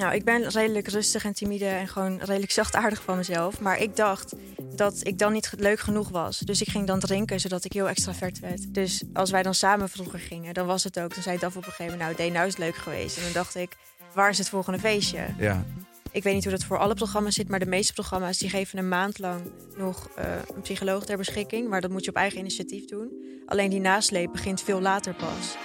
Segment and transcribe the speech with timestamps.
[0.00, 3.60] Nou, ik ben redelijk rustig en timide en gewoon redelijk zachtaardig van mezelf.
[3.60, 4.34] Maar ik dacht
[4.74, 6.38] dat ik dan niet leuk genoeg was.
[6.38, 8.74] Dus ik ging dan drinken, zodat ik heel extravert werd.
[8.74, 11.14] Dus als wij dan samen vroeger gingen, dan was het ook.
[11.14, 13.16] Dan zei Daf op een gegeven moment, nou, nou is leuk geweest.
[13.16, 13.76] En dan dacht ik,
[14.14, 15.26] waar is het volgende feestje?
[15.38, 15.64] Ja.
[16.12, 18.78] Ik weet niet hoe dat voor alle programma's zit, maar de meeste programma's die geven
[18.78, 19.40] een maand lang
[19.76, 20.24] nog eh,
[20.54, 21.68] een psycholoog ter beschikking.
[21.68, 23.10] Maar dat moet je op eigen initiatief doen.
[23.46, 25.56] Alleen die nasleep begint veel later pas.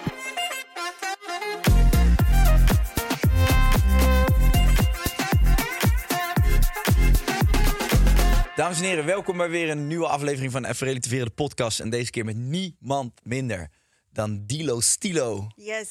[8.55, 11.79] Dames en heren, welkom bij weer een nieuwe aflevering van Even Relativeren de podcast.
[11.79, 13.69] En deze keer met niemand minder
[14.11, 15.47] dan Dilo Stilo.
[15.55, 15.89] Yes.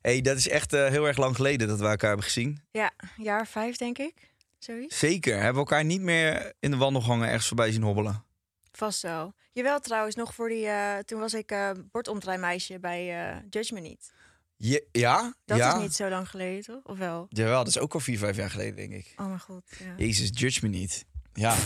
[0.00, 2.60] hey, dat is echt eh, heel erg lang geleden dat we elkaar hebben gezien.
[2.70, 4.14] Ja, jaar vijf denk ik.
[4.58, 4.98] Zoiets.
[4.98, 8.24] Zeker, hebben we elkaar niet meer in de wandelgangen ergens voorbij zien hobbelen.
[8.72, 9.34] Vast wel.
[9.52, 10.66] Jawel trouwens, nog voor die...
[10.66, 11.54] eh, toen was ik
[11.90, 13.06] bordomdraaimeisje bij
[13.50, 14.12] Judge Me Niet.
[14.56, 15.34] Je, ja?
[15.44, 15.74] Dat ja?
[15.76, 16.84] is niet zo lang geleden, toch?
[16.84, 17.26] Of wel?
[17.28, 19.12] Jawel, dat is ook al vier, vijf jaar geleden, denk ik.
[19.16, 19.94] Oh mijn god, ja.
[19.96, 21.04] Jezus, judge me niet.
[21.32, 21.56] Ja.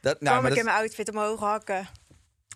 [0.00, 1.88] Dat, nou, Kwam ik in dat, mijn outfit omhoog hakken.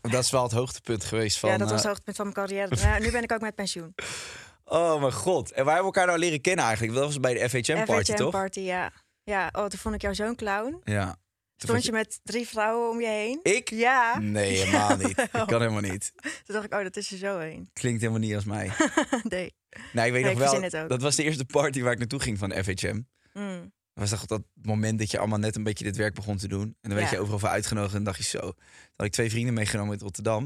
[0.01, 1.51] dat is wel het hoogtepunt geweest van...
[1.51, 2.77] ja, dat was het eh, hoogtepunt van mijn carrière.
[2.89, 3.95] Nou, nu ben ik ook met pensioen.
[4.65, 5.53] oh mijn god.
[5.53, 6.97] En waar hebben we elkaar nou leren kennen eigenlijk?
[6.97, 8.31] Dat was bij de FHM-party, FHM toch?
[8.31, 8.93] party, ja.
[9.25, 10.81] Ja, oh, toen vond ik jou zo'n clown.
[10.85, 11.17] Ja.
[11.57, 13.41] Stond je met drie vrouwen om je heen?
[13.43, 13.71] Ik?
[13.71, 14.19] Ja.
[14.19, 15.19] Nee, helemaal niet.
[15.33, 16.13] Ik kan helemaal niet.
[16.23, 17.71] Toen dacht ik, oh, dat is er zo heen.
[17.73, 18.71] Klinkt helemaal niet als mij.
[19.23, 19.55] nee.
[19.93, 20.63] Nee, ik weet Nee, nog ik wel.
[20.63, 20.89] het.
[20.89, 23.01] Dat was de eerste party waar ik naartoe ging van FHM.
[23.33, 23.73] Mm.
[23.95, 26.49] Dat was toch dat moment dat je allemaal net een beetje dit werk begon te
[26.49, 26.63] doen.
[26.63, 27.15] En dan werd Ja.
[27.15, 28.39] je overal voor uitgenodigd en dacht je zo.
[28.41, 28.55] Toen
[28.97, 30.43] had ik twee vrienden meegenomen uit Rotterdam.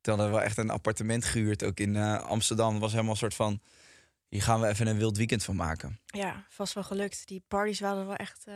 [0.00, 2.78] Toen hadden we wel echt een appartement gehuurd, ook in eh, Amsterdam.
[2.78, 3.60] Was helemaal een soort van,
[4.28, 6.00] hier gaan we even een wild weekend van maken.
[6.06, 7.26] Ja, vast wel gelukt.
[7.26, 8.54] Die parties waren wel echt eh,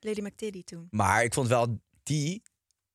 [0.00, 0.86] Lady McTiddy toen.
[0.90, 2.42] Maar ik vond wel die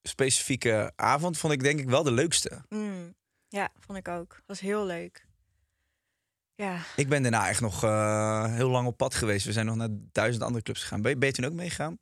[0.02, 2.66] specifieke avond, vond ik denk ik wel de leukste.
[2.70, 3.16] Mm.
[3.48, 4.42] Ja, vond ik ook.
[4.46, 5.28] Was heel leuk.
[6.56, 9.46] Ja, Ik ben daarna echt nog eh, heel lang op pad geweest.
[9.46, 11.02] We zijn nog naar duizend andere clubs gegaan.
[11.02, 12.00] Ben je, ben je toen ook meegegaan?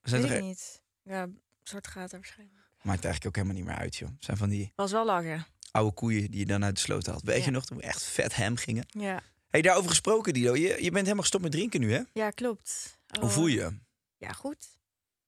[0.00, 0.82] We zijn weet toch ik e- niet.
[1.02, 1.28] Ja,
[1.62, 2.58] soort gaat er waarschijnlijk.
[2.82, 4.08] Maakt eigenlijk ook helemaal niet meer uit, joh.
[4.20, 5.46] Zijn van die Was wel langer.
[5.70, 7.22] oude koeien die je dan uit de sloot had.
[7.22, 7.44] Weet Ja.
[7.44, 8.84] je nog, toen we echt vet hem gingen?
[8.88, 10.54] Ja, hey, daarover gesproken, Dido.
[10.56, 12.00] Je, je bent helemaal gestopt met drinken nu, hè?
[12.12, 12.98] ja klopt.
[13.06, 13.78] Hoe Oh, voel je?
[14.16, 14.68] Ja, goed.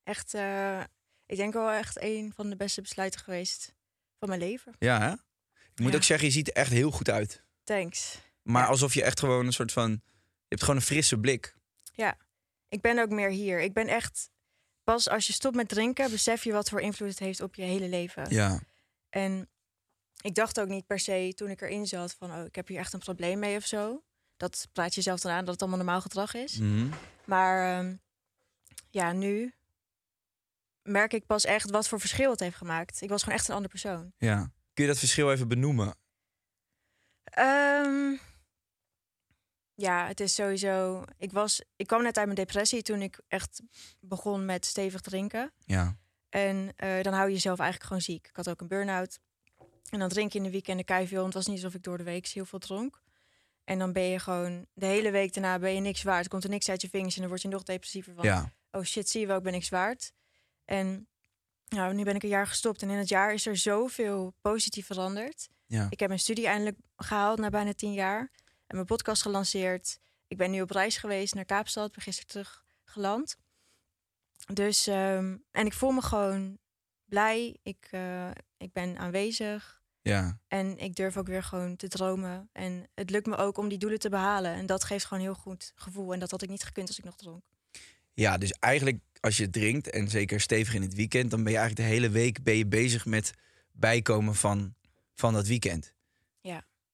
[0.03, 0.81] Echt, eh,
[1.27, 3.75] ik denk wel echt een van de beste besluiten geweest
[4.19, 4.73] van mijn leven.
[4.79, 5.13] Ja, hè?
[5.53, 5.97] Ik moet Ja.
[5.97, 7.45] ook zeggen, je ziet er echt heel goed uit.
[7.65, 8.19] Thanks.
[8.43, 8.69] Maar Ja.
[8.69, 9.91] alsof je echt gewoon een soort van...
[9.91, 11.59] Je hebt gewoon een frisse blik.
[12.69, 13.61] Ik ben ook meer hier.
[13.61, 14.31] Ik ben echt...
[14.85, 17.63] Pas als je stopt met drinken, besef je wat voor invloed het heeft op je
[17.63, 18.27] hele leven.
[18.29, 18.61] Ja.
[19.09, 19.49] En
[20.21, 22.33] ik dacht ook niet per se toen ik erin zat van...
[22.33, 24.03] oh, ik heb hier echt een probleem mee of zo.
[24.37, 26.59] Dat praat je zelf dan aan dat het allemaal normaal gedrag is.
[26.59, 26.89] Mhm.
[27.25, 27.97] Maar ehm,
[28.91, 29.55] ja, nu
[30.83, 33.01] merk ik pas echt wat voor verschil het heeft gemaakt.
[33.03, 34.13] Ik was gewoon echt een andere persoon.
[34.19, 34.51] ja.
[34.75, 35.95] Kun je dat verschil even benoemen?
[37.25, 38.17] Ehm,
[39.81, 41.05] ja, het is sowieso.
[41.17, 43.63] Ik, was, ik kwam net uit mijn depressie toen ik echt
[44.01, 45.53] begon met stevig drinken.
[45.65, 45.97] Ja.
[46.29, 48.29] En eh, dan hou je jezelf eigenlijk gewoon ziek.
[48.29, 49.19] Ik had ook een burn-out.
[49.91, 51.19] En dan drink je in de weekenden keiveel.
[51.19, 53.03] En het was niet alsof ik door de week heel veel dronk.
[53.65, 56.29] En dan ben je gewoon de hele week daarna ben je niks waard.
[56.29, 58.25] Komt er niks uit je vingers en dan word je nog depressiever van.
[58.25, 58.53] Ja.
[58.71, 60.13] oh shit, zie je wel, ik ben niks waard.
[60.65, 61.09] En
[61.69, 62.83] nou, nu ben ik een jaar gestopt.
[62.83, 65.49] En in het jaar is er zoveel positief veranderd.
[65.67, 65.87] Ja.
[65.91, 68.31] Ik heb mijn studie eindelijk gehaald na bijna tien jaar.
[68.71, 70.01] En mijn podcast gelanceerd.
[70.29, 71.93] Ik ben nu op reis geweest naar Kaapstad.
[71.93, 73.37] Ben gisteren terug geland.
[74.53, 76.59] Dus, ehm, en ik voel me gewoon
[77.05, 77.57] blij.
[77.63, 79.83] Ik, eh, ik ben aanwezig.
[80.03, 80.39] Ja.
[80.49, 82.49] En ik durf ook weer gewoon te dromen.
[82.53, 84.55] En het lukt me ook om die doelen te behalen.
[84.55, 86.13] En dat geeft gewoon een heel goed gevoel.
[86.13, 87.43] En dat had ik niet gekund als ik nog dronk.
[88.15, 91.59] Ja, dus eigenlijk als je drinkt en zeker stevig in het weekend, dan ben je
[91.59, 93.33] eigenlijk de hele week ben je bezig met
[93.73, 94.75] bijkomen van,
[95.15, 95.95] van dat weekend.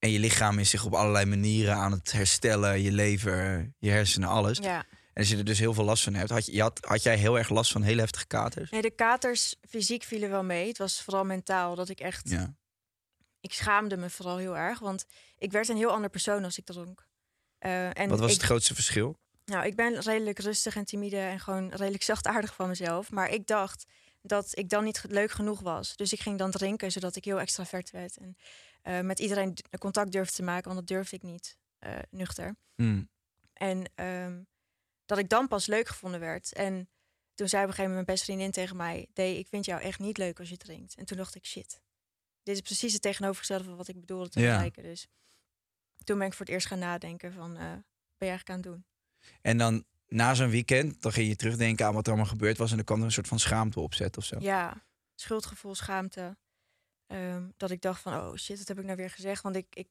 [0.06, 4.28] En je lichaam is zich op allerlei manieren aan het herstellen, je lever, je hersenen,
[4.28, 4.58] alles.
[4.58, 4.78] Ja.
[4.78, 7.16] En als je er dus heel veel last van hebt, had, je, had, had jij
[7.16, 8.70] heel erg last van hele heftige katers?
[8.70, 10.68] Nee, de katers fysiek vielen wel mee.
[10.68, 12.28] Het was vooral mentaal dat ik echt...
[12.28, 12.54] Ja.
[13.40, 14.78] Ik schaamde me vooral heel erg.
[14.78, 15.06] Want
[15.38, 17.06] ik werd een heel ander persoon als ik dronk.
[17.58, 19.18] Eh, en Wat was ik, het grootste verschil?
[19.44, 23.10] Nou, ik ben redelijk rustig en timide en gewoon redelijk zachtaardig van mezelf.
[23.10, 23.86] Maar ik dacht
[24.22, 25.96] dat ik dan niet leuk genoeg was.
[25.96, 28.16] Dus ik ging dan drinken, zodat ik heel extravert werd.
[28.16, 28.36] En
[28.86, 32.56] eh, met iedereen contact durfde te maken, want dat durfde ik niet eh, nuchter.
[32.74, 33.10] Hmm.
[33.52, 34.42] En ehm,
[35.04, 36.52] dat ik dan pas leuk gevonden werd.
[36.52, 36.88] En
[37.34, 39.08] toen zei op een gegeven moment mijn beste vriendin tegen mij...
[39.12, 40.94] Dee, ik vind jou echt niet leuk als je drinkt.
[40.94, 41.80] En toen dacht ik, shit,
[42.42, 44.68] dit is precies het tegenovergestelde van wat ik bedoelde te Ja.
[44.70, 45.06] Dus
[46.04, 47.72] toen ben ik voor het eerst gaan nadenken van, eh,
[48.16, 48.84] ben je eigenlijk aan het doen?
[49.42, 52.70] En dan na zo'n weekend, dan ging je terugdenken aan wat er allemaal gebeurd was.
[52.70, 54.36] En dan kwam er een soort van schaamte opzet of zo.
[54.40, 54.84] Ja,
[55.14, 56.36] schuldgevoel, schaamte.
[57.06, 59.42] Ehm, dat ik dacht van, oh shit, wat heb ik nou weer gezegd?
[59.42, 59.88] Want ik, ik,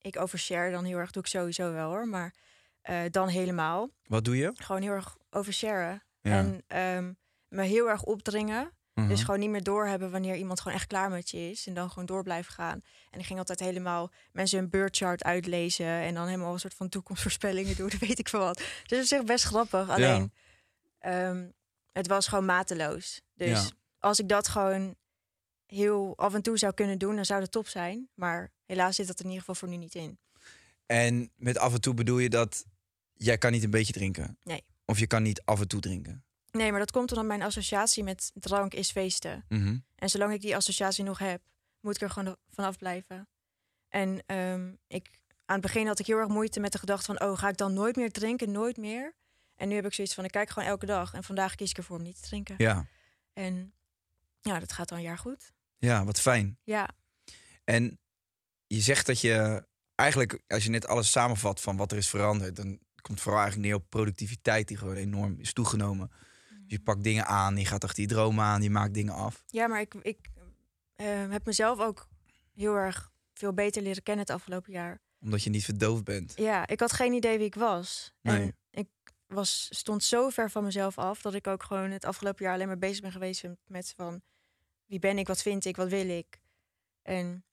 [0.00, 2.08] ik overshare dan heel erg, doe ik sowieso wel hoor.
[2.08, 2.34] Maar
[2.80, 3.90] eh, dan helemaal.
[4.06, 4.52] Wat doe je?
[4.54, 6.02] Gewoon heel erg oversharen.
[6.20, 6.30] Ja.
[6.38, 7.12] En ehm,
[7.48, 8.72] me heel erg opdringen.
[8.94, 9.08] Mhm.
[9.08, 11.66] Dus gewoon niet meer doorhebben wanneer iemand gewoon echt klaar met je is.
[11.66, 12.82] En dan gewoon door blijven gaan.
[13.10, 15.86] En ik ging altijd helemaal mensen hun beurtchart uitlezen.
[15.86, 17.88] En dan helemaal een soort van toekomstvoorspellingen doen.
[17.88, 18.62] Dat weet ik veel wat.
[18.86, 19.88] Dus op zich best grappig.
[19.88, 20.32] Alleen,
[20.98, 21.46] ehm,
[21.92, 23.20] het was gewoon mateloos.
[23.34, 23.70] Dus Ja.
[23.98, 24.96] als ik dat gewoon
[25.72, 28.08] heel af en toe zou kunnen doen, dan zou dat top zijn.
[28.14, 30.18] Maar helaas zit dat in ieder geval voor nu niet in.
[30.86, 32.64] En met af en toe bedoel je dat
[33.12, 34.38] jij kan niet een beetje drinken?
[34.42, 34.64] Nee.
[34.84, 36.24] Of je kan niet af en toe drinken?
[36.50, 39.44] Nee, maar dat komt omdat mijn associatie met drank is feesten.
[39.48, 39.78] Mhm.
[39.94, 41.42] En zolang ik die associatie nog heb,
[41.80, 43.28] moet ik er gewoon vanaf blijven.
[43.88, 47.28] En ehm, ik, aan het begin had ik heel erg moeite met de gedachte van...
[47.28, 48.50] oh, ga ik dan nooit meer drinken?
[48.50, 49.14] Nooit meer?
[49.54, 51.14] En nu heb ik zoiets van, ik kijk gewoon elke dag.
[51.14, 52.54] En vandaag kies ik ervoor om niet te drinken.
[52.58, 52.86] Ja.
[53.32, 53.72] En
[54.40, 55.52] ja, dat gaat al een jaar goed.
[55.86, 56.58] Ja, wat fijn.
[56.64, 56.88] Ja,
[57.64, 57.98] En
[58.66, 62.56] je zegt dat je eigenlijk, als je net alles samenvat van wat er is veranderd,
[62.56, 66.10] dan komt vooral eigenlijk neer op productiviteit die gewoon enorm is toegenomen.
[66.66, 69.44] Je pakt dingen aan, je gaat achter je dromen aan, je maakt dingen af.
[69.46, 70.18] ja maar ik, ik
[70.94, 72.08] eh, heb mezelf ook
[72.54, 75.00] heel erg veel beter leren kennen het afgelopen jaar.
[75.20, 76.32] Omdat je niet verdoofd bent.
[76.36, 78.12] Ja, ik had geen idee wie ik was.
[78.20, 78.54] Nee.
[78.70, 78.88] En ik
[79.26, 82.66] was, stond zo ver van mezelf af dat ik ook gewoon het afgelopen jaar alleen
[82.66, 84.22] maar bezig ben geweest met van
[84.92, 86.40] wie ben ik, wat vind ik, wat wil ik
[87.02, 87.44] en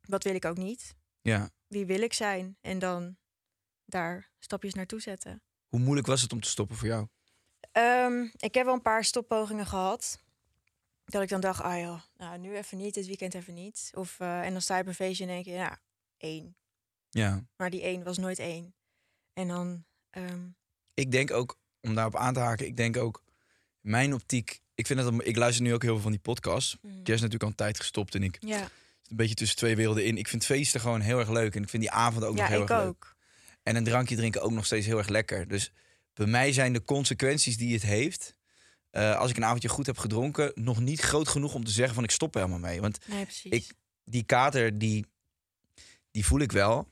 [0.00, 0.96] wat wil ik ook niet.
[1.20, 1.50] Ja.
[1.66, 3.16] Wie wil ik zijn en dan
[3.84, 5.42] daar stapjes naartoe zetten.
[5.68, 7.06] Hoe moeilijk was het om te stoppen voor jou?
[7.72, 10.22] Ehm, ik heb wel een paar stoppogingen gehad.
[11.04, 13.90] Dat ik dan dacht, ah joh, nou, nu even niet, dit weekend even niet.
[13.94, 15.80] Of, eh, en dan sta je op een feestje en denk je, ja,
[16.16, 16.56] één.
[17.10, 17.46] Ja.
[17.56, 18.74] Maar die één was nooit één.
[19.32, 20.48] En dan, ehm,
[20.94, 23.24] Ik denk ook, om daarop aan te haken, ik denk ook,
[23.80, 26.76] mijn optiek, ik vind het, ik luister nu ook heel veel van die podcasts.
[26.80, 28.60] mm, Kerst is natuurlijk al een tijd gestopt en ik ja,
[29.08, 30.16] een beetje tussen twee werelden in.
[30.16, 32.62] Ik vind feesten gewoon heel erg leuk en ik vind die avond ook nog heel
[32.62, 32.88] ik erg leuk.
[32.88, 33.16] ook.
[33.62, 35.48] En een drankje drinken ook nog steeds heel erg lekker.
[35.48, 35.72] Dus
[36.14, 38.34] bij mij zijn de consequenties die het heeft,
[38.90, 41.94] eh, als ik een avondje goed heb gedronken, nog niet groot genoeg om te zeggen
[41.94, 42.80] van ik stop er helemaal mee.
[42.80, 43.52] Want Nee, precies.
[43.52, 43.72] Ik-
[44.04, 45.06] die kater, die,
[46.10, 46.88] die voel ik wel,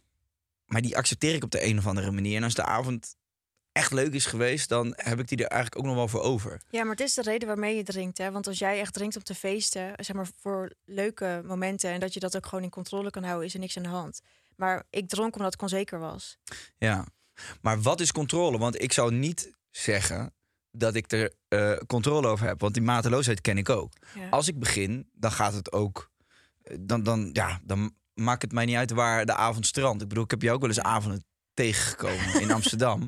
[0.67, 2.37] maar die accepteer ik op de een of andere manier.
[2.37, 3.17] En als de avond
[3.77, 6.61] echt leuk is geweest, dan heb ik die er eigenlijk ook nog wel voor over.
[6.71, 8.19] Ja, maar het is de reden waarmee je drinkt.
[8.19, 8.31] Hè?
[8.31, 11.91] Want als jij echt drinkt om te feesten, zeg maar voor leuke momenten...
[11.91, 13.89] en dat je dat ook gewoon in controle kan houden, is er niks aan de
[13.89, 14.21] hand.
[14.57, 16.39] Maar ik dronk omdat ik onzeker was.
[16.79, 17.07] Ja.
[17.61, 18.59] Maar wat is controle?
[18.59, 20.35] Want ik zou niet zeggen
[20.71, 22.61] dat ik er eh, controle over heb.
[22.61, 23.93] Want die mateloosheid ken ik ook.
[24.15, 24.29] Ja.
[24.29, 26.11] Als ik begin, dan gaat het ook.
[26.63, 30.03] eh, Dan, dan, ja, dan maakt het mij niet uit waar de avond strandt.
[30.03, 31.25] Ik bedoel, ik heb jou ook wel eens avonden
[31.55, 33.07] tegengekomen in Amsterdam.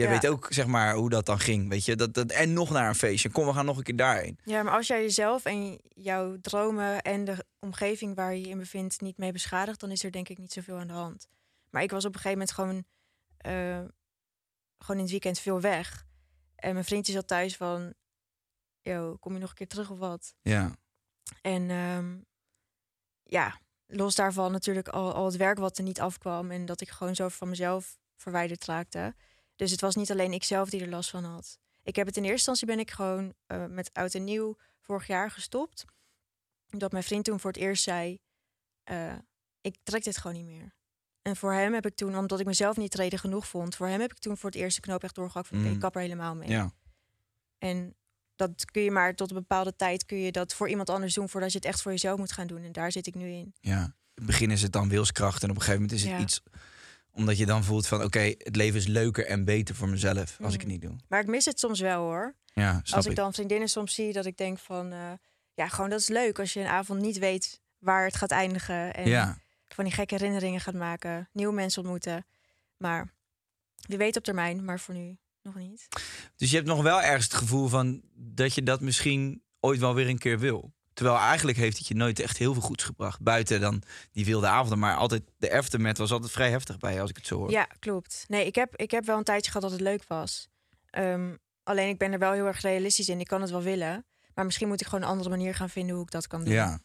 [0.00, 0.20] Jij Ja.
[0.20, 1.68] weet ook, zeg maar, hoe dat dan ging.
[1.68, 3.30] Weet je, dat, dat, en nog naar een feestje.
[3.30, 4.38] Kom, we gaan nog een keer daarheen.
[4.44, 8.58] Ja, maar als jij jezelf en jouw dromen en de omgeving waar je je in
[8.58, 11.26] bevindt niet mee beschadigt, dan is er denk ik niet zoveel aan de hand.
[11.70, 12.84] Maar ik was op een gegeven moment gewoon,
[13.36, 13.88] eh,
[14.78, 16.06] gewoon in het weekend veel weg.
[16.56, 17.94] En mijn vriendje zat thuis van,
[18.80, 20.34] yo, kom je nog een keer terug of wat?
[20.42, 20.76] Ja,
[21.42, 22.18] En ehm,
[23.22, 26.88] ja, los daarvan natuurlijk al, al het werk wat er niet afkwam en dat ik
[26.90, 29.14] gewoon zo van mezelf verwijderd raakte.
[29.60, 31.58] Dus het was niet alleen ikzelf die er last van had.
[31.82, 35.06] Ik heb het in eerste instantie ben ik gewoon eh, met oud en nieuw vorig
[35.06, 35.84] jaar gestopt.
[36.72, 38.18] Omdat mijn vriend toen voor het eerst zei,
[38.84, 39.12] eh,
[39.60, 40.74] ik trek dit gewoon niet meer.
[41.22, 44.00] En voor hem heb ik toen, omdat ik mezelf niet reden genoeg vond, voor hem
[44.00, 45.74] heb ik toen voor het eerst de knoop echt doorgehakt van, oké, Mm.
[45.74, 46.48] ik kap er helemaal mee.
[46.48, 46.72] ja.
[47.58, 47.94] En
[48.36, 51.28] dat kun je maar tot een bepaalde tijd kun je dat voor iemand anders doen
[51.28, 52.62] voordat je het echt voor jezelf moet gaan doen.
[52.62, 53.54] En daar zit ik nu in.
[53.60, 53.82] ja.
[53.84, 55.42] In het begin is het dan wilskracht.
[55.42, 56.20] En op een gegeven moment is het Ja.
[56.20, 56.42] iets...
[57.12, 60.38] Omdat je dan voelt van, oké, het leven is leuker en beter voor mezelf.
[60.40, 60.72] Als ik het Mm.
[60.72, 60.96] niet doe.
[61.08, 62.34] Maar ik mis het soms wel hoor.
[62.54, 63.16] Ja, snap als ik ik.
[63.16, 65.12] dan vriendinnen soms zie dat ik denk van eh,
[65.54, 68.94] ja, gewoon dat is leuk als je een avond niet weet waar het gaat eindigen.
[68.94, 69.38] En Ja,
[69.68, 72.26] van die gekke herinneringen gaat maken, nieuwe mensen ontmoeten.
[72.76, 73.12] Maar
[73.86, 75.88] wie weet op termijn, maar voor nu nog niet.
[76.36, 79.94] Dus je hebt nog wel ergens het gevoel van dat je dat misschien ooit wel
[79.94, 80.72] weer een keer wil.
[81.00, 83.20] Terwijl eigenlijk heeft het je nooit echt heel veel goeds gebracht.
[83.20, 84.78] Buiten dan die wilde avonden.
[84.78, 87.50] Maar altijd de aftermath was altijd vrij heftig bij je, als ik het zo hoor.
[87.50, 88.24] Ja, klopt.
[88.28, 90.48] Nee, ik heb, ik heb wel een tijdje gehad dat het leuk was.
[90.90, 93.20] Ehm, alleen ik ben er wel heel erg realistisch in.
[93.20, 94.06] Ik kan het wel willen.
[94.34, 96.52] Maar misschien moet ik gewoon een andere manier gaan vinden hoe ik dat kan doen.
[96.52, 96.80] Ja.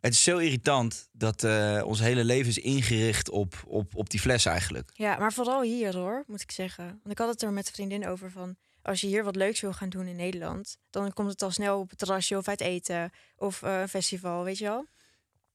[0.00, 4.20] Het is zo irritant dat eh, ons hele leven is ingericht op, op, op die
[4.20, 4.90] fles eigenlijk.
[4.92, 6.84] Ja, maar vooral hier hoor, moet ik zeggen.
[6.84, 8.56] Want ik had het er met een vriendin over van...
[8.82, 10.76] als je hier wat leuks wil gaan doen in Nederland...
[10.90, 13.10] dan komt het al snel op het terrasje of uit eten...
[13.36, 14.86] of eh, een festival, weet je wel?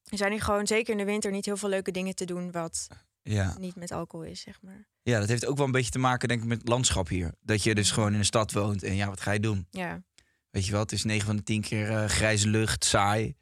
[0.05, 2.51] Er zijn hier gewoon, zeker in de winter, niet heel veel leuke dingen te doen
[2.51, 2.87] wat
[3.21, 3.57] Ja.
[3.59, 4.87] niet met alcohol is, zeg maar.
[5.01, 7.33] ja, dat heeft ook wel een beetje te maken denk ik met het landschap hier.
[7.41, 9.67] Dat je dus gewoon in een stad woont en ja, wat ga je doen?
[9.71, 10.01] Ja,
[10.49, 13.35] Weet je wel, het is 9 van de 10 keer eh, grijze lucht, saai.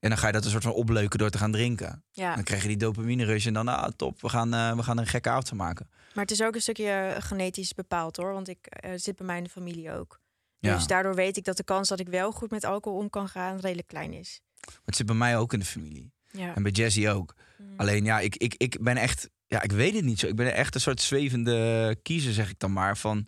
[0.00, 2.04] En dan ga je dat een soort van opleuken door te gaan drinken.
[2.10, 2.34] ja.
[2.34, 4.98] Dan krijg je die dopamine rush en dan, ah, top, we gaan, eh, we gaan
[4.98, 5.88] een gekke avond maken.
[6.14, 8.32] Maar het is ook een stukje eh, genetisch bepaald hoor.
[8.32, 10.20] Want ik eh, zit bij mij in de familie ook.
[10.58, 10.74] Ja.
[10.74, 13.28] Dus daardoor weet ik dat de kans dat ik wel goed met alcohol om kan
[13.28, 14.40] gaan redelijk klein is.
[14.64, 16.12] Maar het zit bij mij ook in de familie.
[16.30, 16.54] Ja.
[16.54, 17.34] En bij Jessie ook.
[17.56, 17.72] Mm.
[17.76, 20.26] Alleen ja, ik, ik, ik ben echt, ja, ik weet het niet zo.
[20.26, 22.96] Ik ben echt een soort zwevende kiezer, zeg ik dan maar.
[22.96, 23.26] Van, het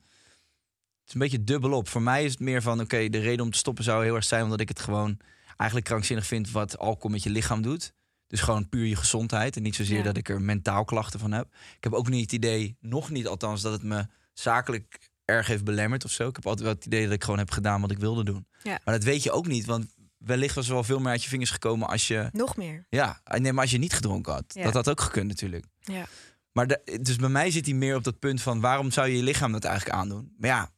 [1.07, 1.89] is een beetje dubbelop.
[1.89, 4.25] Voor mij is het meer van, oké, de reden om te stoppen zou heel erg
[4.25, 5.19] zijn omdat ik het gewoon
[5.61, 7.93] eigenlijk krankzinnig vind wat alcohol met je lichaam doet.
[8.26, 9.57] Dus gewoon puur je gezondheid.
[9.57, 10.02] En niet zozeer Ja.
[10.05, 11.47] dat ik er mentaal klachten van heb.
[11.76, 15.64] Ik heb ook niet het idee, nog niet althans, dat het me zakelijk erg heeft
[15.64, 16.29] belemmerd of zo.
[16.29, 18.47] Ik heb altijd wel het idee dat ik gewoon heb gedaan wat ik wilde doen.
[18.62, 18.79] Ja.
[18.85, 21.29] Maar dat weet je ook niet, want wellicht was er wel veel meer uit je
[21.29, 22.87] vingers gekomen als je Nog meer.
[22.88, 24.62] ja, nee, maar als je niet gedronken had, Ja.
[24.62, 25.64] dat had ook gekund natuurlijk.
[25.81, 26.07] Ja.
[26.52, 29.17] Maar de- dus bij mij zit hij meer op dat punt van waarom zou je
[29.17, 30.35] je lichaam dat eigenlijk aandoen?
[30.38, 30.71] Maar ja,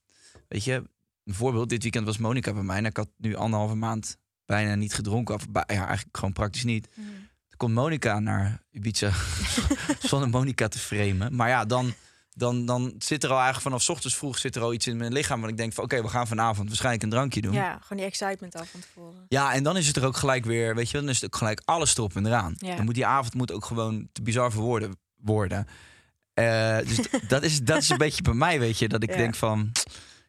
[0.49, 0.91] weet je,
[1.25, 1.69] een voorbeeld.
[1.69, 5.35] Dit weekend was Monica bij mij en ik had nu anderhalve maand bijna niet gedronken.
[5.35, 6.89] Of ja, eigenlijk gewoon praktisch niet.
[6.95, 7.05] Mm.
[7.49, 9.11] Toen komt Monica naar Ibiza
[10.11, 11.37] zonder Monica te framen.
[11.37, 11.95] Maar ja, dan,
[12.35, 15.13] dan, dan zit er al eigenlijk vanaf ochtends vroeg zit er al iets in mijn
[15.13, 15.39] lichaam.
[15.41, 17.53] Want ik denk van oké, we gaan vanavond waarschijnlijk een drankje doen.
[17.53, 19.25] Ja, gewoon die excitement al van tevoren.
[19.29, 21.25] Ja, en dan is het er ook gelijk weer, weet je, wel, dan is het
[21.25, 22.55] ook gelijk alles erop en eraan.
[22.57, 22.77] Ja.
[22.77, 25.67] Dan moet die avond moet ook gewoon te bizar voor woorden worden.
[26.35, 29.17] Eh, dus dat, is, dat is een beetje bij mij, weet je, dat ik Ja.
[29.17, 29.73] denk van,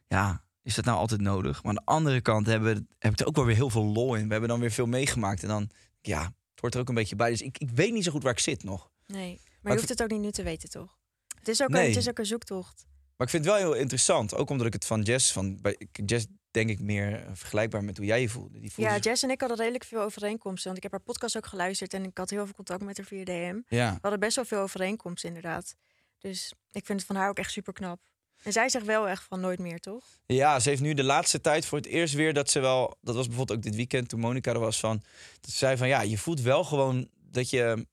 [0.08, 1.62] ja, is dat nou altijd nodig?
[1.62, 4.14] Maar aan de andere kant hebben, heb ik er ook wel weer heel veel lol
[4.14, 4.24] in.
[4.26, 7.16] We hebben dan weer veel meegemaakt en dan, ja, het hoort er ook een beetje
[7.16, 7.30] bij.
[7.30, 8.90] Dus ik, ik weet niet zo goed waar ik zit nog.
[9.06, 10.98] Nee, maar, je hoeft het ook niet nu te weten, toch?
[11.38, 11.82] Het is ook, Nee.
[11.82, 12.86] een, het is ook een zoektocht.
[13.16, 15.76] Maar ik vind het wel heel interessant, ook omdat ik het van Jess, van, bij
[15.92, 18.60] Jess denk ik meer eh, vergelijkbaar met hoe jij je voelde.
[18.60, 20.64] Die voelde Ja, zich- Jess en ik hadden redelijk veel overeenkomsten.
[20.64, 23.06] Want ik heb haar podcast ook geluisterd en ik had heel veel contact met haar
[23.06, 23.60] via DM.
[23.68, 23.92] ja.
[23.92, 25.74] We hadden best wel veel overeenkomsten, inderdaad.
[26.18, 28.00] Dus ik vind het van haar ook echt super knap.
[28.44, 30.04] En zij zegt wel echt van nooit meer, toch?
[30.26, 32.96] Ja, ze heeft nu de laatste tijd voor het eerst weer dat ze wel.
[33.00, 35.02] Dat was bijvoorbeeld ook dit weekend toen Monica er was van.
[35.40, 37.86] Dat ze zei van ja, je voelt wel gewoon dat je.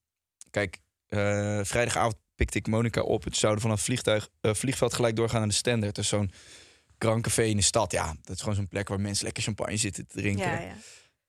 [0.49, 0.77] Kijk,
[1.07, 3.23] eh, vrijdagavond pikte ik Monica op.
[3.23, 5.95] Het zouden van het vliegtuig, eh, vliegveld gelijk doorgaan naar de Standard.
[5.95, 6.31] Dus zo'n
[6.97, 7.91] Grand Café in de stad.
[7.91, 10.51] Ja, dat is gewoon zo'n plek waar mensen lekker champagne zitten te drinken.
[10.51, 10.75] Ja, ja.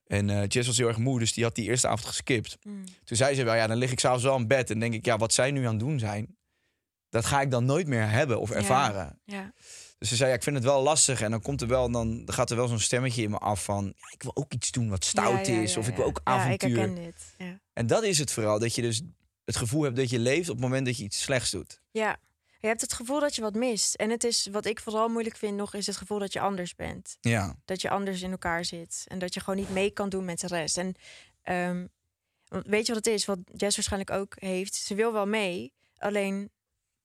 [0.07, 2.57] En eh Jess was heel erg moe, dus die had die eerste avond geskipt.
[2.63, 2.83] Mm.
[3.03, 4.69] Toen zei ze wel, ja, dan lig ik s'avonds wel in bed.
[4.69, 6.37] En denk ik, ja, wat zij nu aan het doen zijn,
[7.13, 9.19] dat ga ik dan nooit meer hebben of ervaren.
[9.25, 9.53] ja.
[9.97, 11.21] Dus ze zei, ja, ik vind het wel lastig.
[11.21, 13.85] En dan komt er wel, dan gaat er wel zo'n stemmetje in me af van...
[13.85, 15.77] Ja, ik wil ook iets doen wat stout is.
[15.77, 16.95] Of ik wil ook Ja, ik avontuur.
[16.95, 17.33] dit.
[17.37, 17.59] Ja.
[17.73, 18.59] en dat is het vooral.
[18.59, 19.01] Dat je dus
[19.45, 21.81] het gevoel hebt dat je leeft op het moment dat je iets slechts doet.
[21.91, 22.17] ja.
[22.59, 23.93] Je hebt het gevoel dat je wat mist.
[23.95, 26.75] En het is, wat ik vooral moeilijk vind nog, is het gevoel dat je anders
[26.75, 27.17] bent.
[27.21, 29.03] Ja, Dat je anders in elkaar zit.
[29.07, 30.77] En dat je gewoon niet mee kan doen met de rest.
[30.77, 30.95] En
[31.41, 31.85] ehm,
[32.47, 33.25] weet je wat het is?
[33.25, 34.75] Wat Jess waarschijnlijk ook heeft.
[34.75, 35.73] Ze wil wel mee.
[35.97, 36.49] Alleen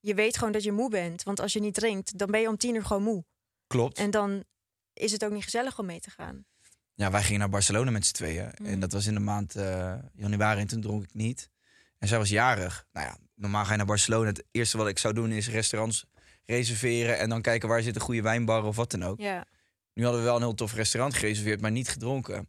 [0.01, 1.23] je weet gewoon dat je moe bent.
[1.23, 3.25] Want als je niet drinkt, dan ben je om tien uur gewoon moe.
[3.67, 3.99] klopt.
[3.99, 4.45] En dan
[4.93, 6.47] is het ook niet gezellig om mee te gaan.
[6.95, 8.53] Ja, wij gingen naar Barcelona met z'n tweeën.
[8.59, 8.67] Mm.
[8.67, 11.51] En dat was in de maand eh, januari en toen dronk ik niet.
[11.99, 12.87] En zij was jarig.
[12.93, 14.29] Nou ja, normaal ga je naar Barcelona.
[14.29, 16.07] Het eerste wat ik zou doen is restaurants
[16.45, 17.19] reserveren...
[17.19, 19.21] en dan kijken waar zit een goede wijnbar of wat dan ook.
[19.21, 19.47] Ja,
[19.95, 22.49] Nu hadden we wel een heel tof restaurant gereserveerd, maar niet gedronken.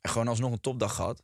[0.00, 1.22] En gewoon alsnog een topdag gehad.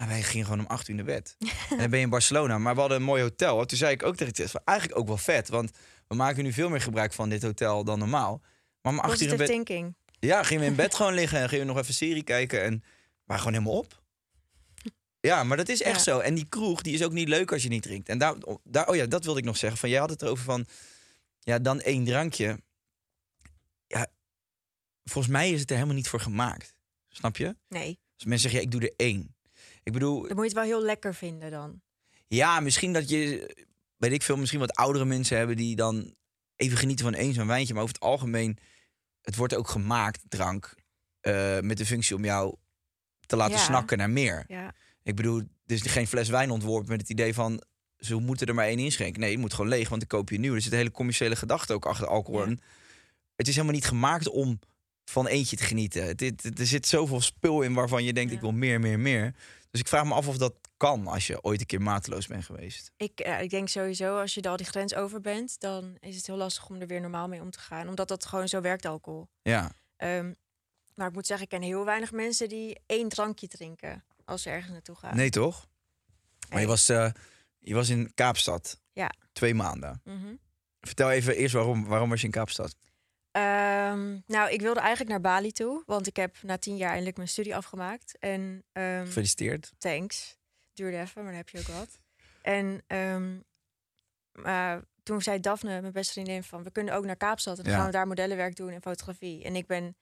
[0.00, 1.36] Maar wij gingen gewoon om acht uur naar bed.
[1.70, 2.58] en dan ben je in Barcelona.
[2.58, 3.60] Maar we hadden een mooi hotel.
[3.60, 5.48] En toen zei ik ook tegen Tess, van, eigenlijk ook wel vet.
[5.48, 5.70] Want
[6.08, 8.42] we maken nu veel meer gebruik van dit hotel dan normaal.
[8.82, 9.46] Maar om acht uur in bed...
[9.46, 9.94] thinking.
[10.20, 12.62] Ja, gingen we in bed gewoon liggen en gingen we nog even serie kijken.
[12.62, 12.82] En we
[13.24, 14.02] waren gewoon helemaal op.
[15.20, 16.12] Ja, maar dat is echt Ja.
[16.12, 16.18] zo.
[16.18, 18.08] En die kroeg, die is ook niet leuk als je niet drinkt.
[18.08, 19.78] En daar, daar, oh ja, dat wilde ik nog zeggen.
[19.78, 20.66] Van, jij had het erover van,
[21.40, 22.60] ja, dan één drankje.
[23.86, 24.06] Ja,
[25.04, 26.74] volgens mij is het er helemaal niet voor gemaakt.
[27.08, 27.56] Snap je?
[27.68, 29.34] Nee, Als mensen zeggen, ja, ik doe er één.
[29.82, 31.80] Ik bedoel, dan moet je het wel heel lekker vinden dan.
[32.26, 33.50] ja, misschien dat je,
[33.96, 36.14] weet ik veel, misschien wat oudere mensen hebben die dan
[36.56, 37.74] even genieten van één zo'n wijntje.
[37.74, 38.58] Maar over het algemeen,
[39.22, 40.74] het wordt ook gemaakt, drank,
[41.20, 42.54] eh, met de functie om jou
[43.26, 43.62] te laten Ja.
[43.62, 44.44] snakken naar meer.
[44.48, 47.62] Ja, Ik bedoel, is geen fles wijn ontworpen met het idee van,
[47.98, 49.20] ze moeten er maar één inschenken.
[49.20, 50.54] Nee, je moet gewoon leeg, want dan koop je nieuw.
[50.54, 52.48] Er zit een hele commerciële gedachte ook achter alcohol.
[52.48, 52.54] Ja.
[53.36, 54.58] Het is helemaal niet gemaakt om
[55.04, 56.06] van eentje te genieten.
[56.06, 59.34] Het, het- er zit zoveel spul in waarvan je denkt, ik wil meer, meer, meer.
[59.70, 62.44] Dus ik vraag me af of dat kan als je ooit een keer mateloos bent
[62.44, 62.90] geweest.
[62.96, 66.26] ik, eh, ik denk sowieso als je al die grens over bent, dan is het
[66.26, 67.88] heel lastig om er weer normaal mee om te gaan.
[67.88, 69.28] Omdat dat gewoon zo werkt, alcohol.
[69.42, 70.32] Ja, Ehm,
[70.94, 74.50] maar ik moet zeggen, ik ken heel weinig mensen die één drankje drinken als ze
[74.50, 75.16] ergens naartoe gaan.
[75.16, 75.68] nee toch?
[76.50, 77.10] Maar je was, eh,
[77.58, 78.80] je was in Kaapstad.
[78.92, 79.12] Ja.
[79.32, 80.00] Twee maanden.
[80.04, 80.34] Mhm.
[80.80, 82.76] Vertel even eerst waarom, waarom was je in Kaapstad?
[83.30, 87.16] Ehm, nou, ik wilde eigenlijk naar Bali toe, want ik heb na tien jaar eindelijk
[87.16, 88.18] mijn studie afgemaakt.
[88.18, 89.72] En ehm, Gefeliciteerd.
[89.78, 90.38] thanks.
[90.72, 91.98] duurde even, maar dan heb je ook wat.
[92.42, 92.84] En
[94.32, 97.72] maar toen zei Daphne, mijn beste vriendin, van we kunnen ook naar Kaapstad en dan
[97.72, 97.78] Ja.
[97.78, 99.44] gaan we daar modellenwerk doen en fotografie.
[99.44, 99.96] En ik ben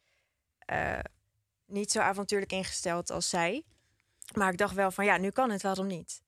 [0.58, 0.99] eh,
[1.66, 3.64] niet zo avontuurlijk ingesteld als zij.
[4.35, 6.23] Maar ik dacht wel van ja, nu kan het, waarom niet?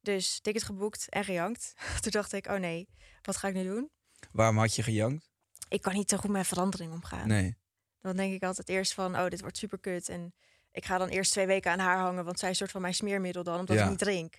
[0.00, 1.72] Dus ticket geboekt en gejankt.
[2.00, 2.88] Toen dacht ik, oh nee,
[3.22, 3.90] wat ga ik nu doen?
[4.32, 5.27] Waarom had je gejankt?
[5.68, 7.28] Ik kan niet zo goed met verandering omgaan.
[7.28, 7.56] Nee.
[8.00, 10.08] Dan denk ik altijd eerst van, oh, dit wordt super kut.
[10.08, 10.34] En
[10.72, 12.80] ik ga dan eerst twee weken aan haar hangen, want zij is een soort van
[12.80, 13.82] mijn smeermiddel dan, omdat Ja.
[13.82, 14.38] ik niet drink.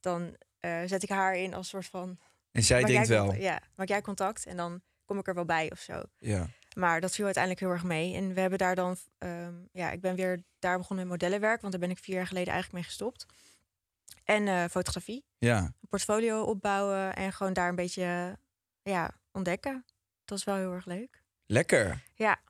[0.00, 2.18] Dan eh, zet ik haar in als soort van.
[2.52, 3.34] En zij jij wel.
[3.34, 6.02] Ja, maak jij contact en dan kom ik er wel bij of zo.
[6.18, 6.46] Ja.
[6.76, 8.14] Maar dat viel uiteindelijk heel erg mee.
[8.14, 11.72] En we hebben daar dan, ehm, ja, ik ben weer daar begonnen met modellenwerk, want
[11.72, 13.26] daar ben ik vier jaar geleden eigenlijk mee gestopt.
[14.24, 15.58] En eh, fotografie, Ja.
[15.58, 18.38] een portfolio opbouwen en gewoon daar een beetje,
[18.82, 19.84] ja, ontdekken.
[20.32, 21.22] Dat is wel heel erg leuk.
[21.46, 22.02] Lekker.
[22.14, 22.40] Ja.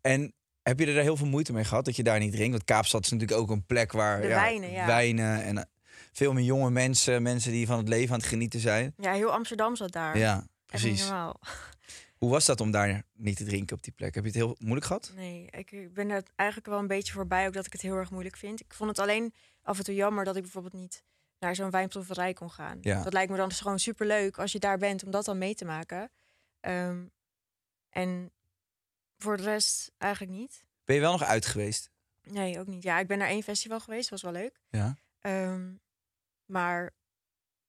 [0.00, 2.50] En heb je er daar heel veel moeite mee gehad dat je daar niet drinkt?
[2.50, 4.86] Want Kaapstad is natuurlijk ook een plek waar De wijnen, ja.
[4.86, 5.64] wijnen en eh,
[6.12, 8.94] veel meer jonge mensen, mensen die van het leven aan het genieten zijn.
[8.96, 10.18] Ja, heel Amsterdam zat daar.
[10.18, 11.00] Ja, precies.
[11.00, 11.40] normaal.
[12.18, 14.14] Hoe was dat om daar niet te drinken op die plek?
[14.14, 15.12] Heb je het heel moeilijk gehad?
[15.14, 18.10] Nee, ik ben er eigenlijk wel een beetje voorbij, ook dat ik het heel erg
[18.10, 18.60] moeilijk vind.
[18.60, 21.02] Ik vond het alleen af en toe jammer dat ik bijvoorbeeld niet
[21.38, 22.78] naar zo'n wijnproeverij kon gaan.
[22.80, 23.02] Ja.
[23.02, 25.38] Dat lijkt me dan dus gewoon super leuk als je daar bent om dat dan
[25.38, 26.10] mee te maken.
[26.60, 27.04] Ehm,
[27.94, 28.32] en
[29.16, 30.64] voor de rest eigenlijk niet.
[30.84, 31.90] Ben je wel nog uit geweest?
[32.22, 32.82] Nee, ook niet.
[32.82, 34.60] Ja, ik ben naar één festival geweest, was wel leuk.
[34.70, 34.98] Ja.
[35.20, 35.72] Ehm,
[36.44, 36.94] maar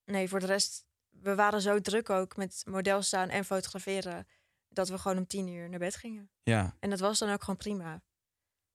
[0.05, 4.27] nee, voor de rest, we waren zo druk ook met model staan en fotograferen,
[4.69, 6.29] dat we gewoon om tien uur naar bed gingen.
[6.43, 6.75] Ja.
[6.79, 8.01] En dat was dan ook gewoon prima.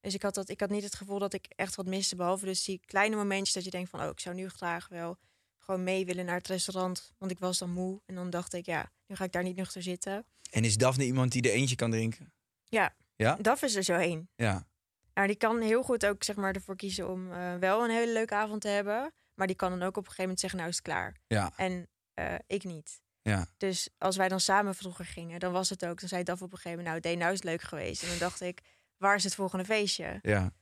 [0.00, 2.16] Dus ik had, dat, ik had niet het gevoel dat ik echt wat miste.
[2.16, 4.00] Behalve dus die kleine momentjes dat je denkt van...
[4.00, 5.18] oh, ik zou nu graag wel
[5.60, 7.12] gewoon mee willen naar het restaurant.
[7.18, 8.00] Want ik was dan moe.
[8.06, 10.24] En dan dacht ik, ja, nu ga ik daar niet nuchter zitten.
[10.50, 12.32] En is Daphne iemand die er eentje kan drinken?
[12.64, 13.36] Ja, Ja?
[13.40, 14.28] dat is er zo één.
[14.36, 14.66] Ja.
[15.14, 18.12] Maar die kan heel goed ook zeg maar, ervoor kiezen om eh, wel een hele
[18.12, 19.12] leuke avond te hebben.
[19.34, 21.16] Maar die kan dan ook op een gegeven moment zeggen, nou is het klaar.
[21.26, 21.52] Ja.
[21.56, 23.00] En eh, ik niet.
[23.22, 23.46] Ja.
[23.56, 26.00] Dus als wij dan samen vroeger gingen, dan was het ook...
[26.00, 28.02] dan zei Daf op een gegeven moment, nou, nou is het leuk geweest.
[28.02, 28.60] En dan dacht ik,
[28.96, 30.18] waar is het volgende feestje?
[30.22, 30.52] Ja.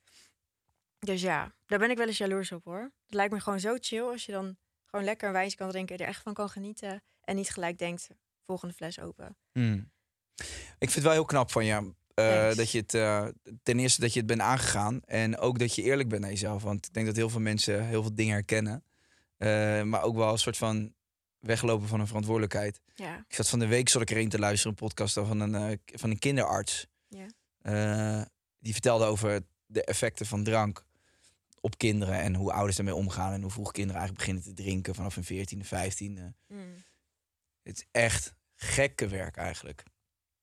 [0.98, 2.92] Dus ja, daar ben ik wel eens jaloers op hoor.
[3.04, 4.56] Het lijkt me gewoon zo chill als je dan
[4.90, 8.08] gewoon lekker een wijntje kan drinken, er echt van kan genieten en niet gelijk denkt
[8.46, 9.36] volgende fles open.
[9.52, 9.90] Hmm.
[10.78, 11.94] Ik vind het wel heel knap van je.
[12.14, 13.26] eh, dat je het eh,
[13.62, 16.62] ten eerste dat je het bent aangegaan en ook dat je eerlijk bent naar jezelf.
[16.62, 18.82] Want ik denk dat heel veel mensen heel veel dingen herkennen,
[19.36, 20.94] Eh, maar ook wel een soort van
[21.38, 22.80] weglopen van een verantwoordelijkheid.
[22.94, 25.40] Ja, Ik zat van de week zat ik er een te luisteren, een podcast van
[25.40, 26.86] een, van een kinderarts.
[27.08, 28.28] Ja.
[28.58, 30.84] Die vertelde over de effecten van drank
[31.68, 34.94] op kinderen en hoe ouders daarmee omgaan en hoe vroeg kinderen eigenlijk beginnen te drinken
[34.94, 36.36] vanaf hun 14e, 15e.
[36.46, 36.84] Mm.
[37.62, 39.82] Het is echt gekke werk eigenlijk.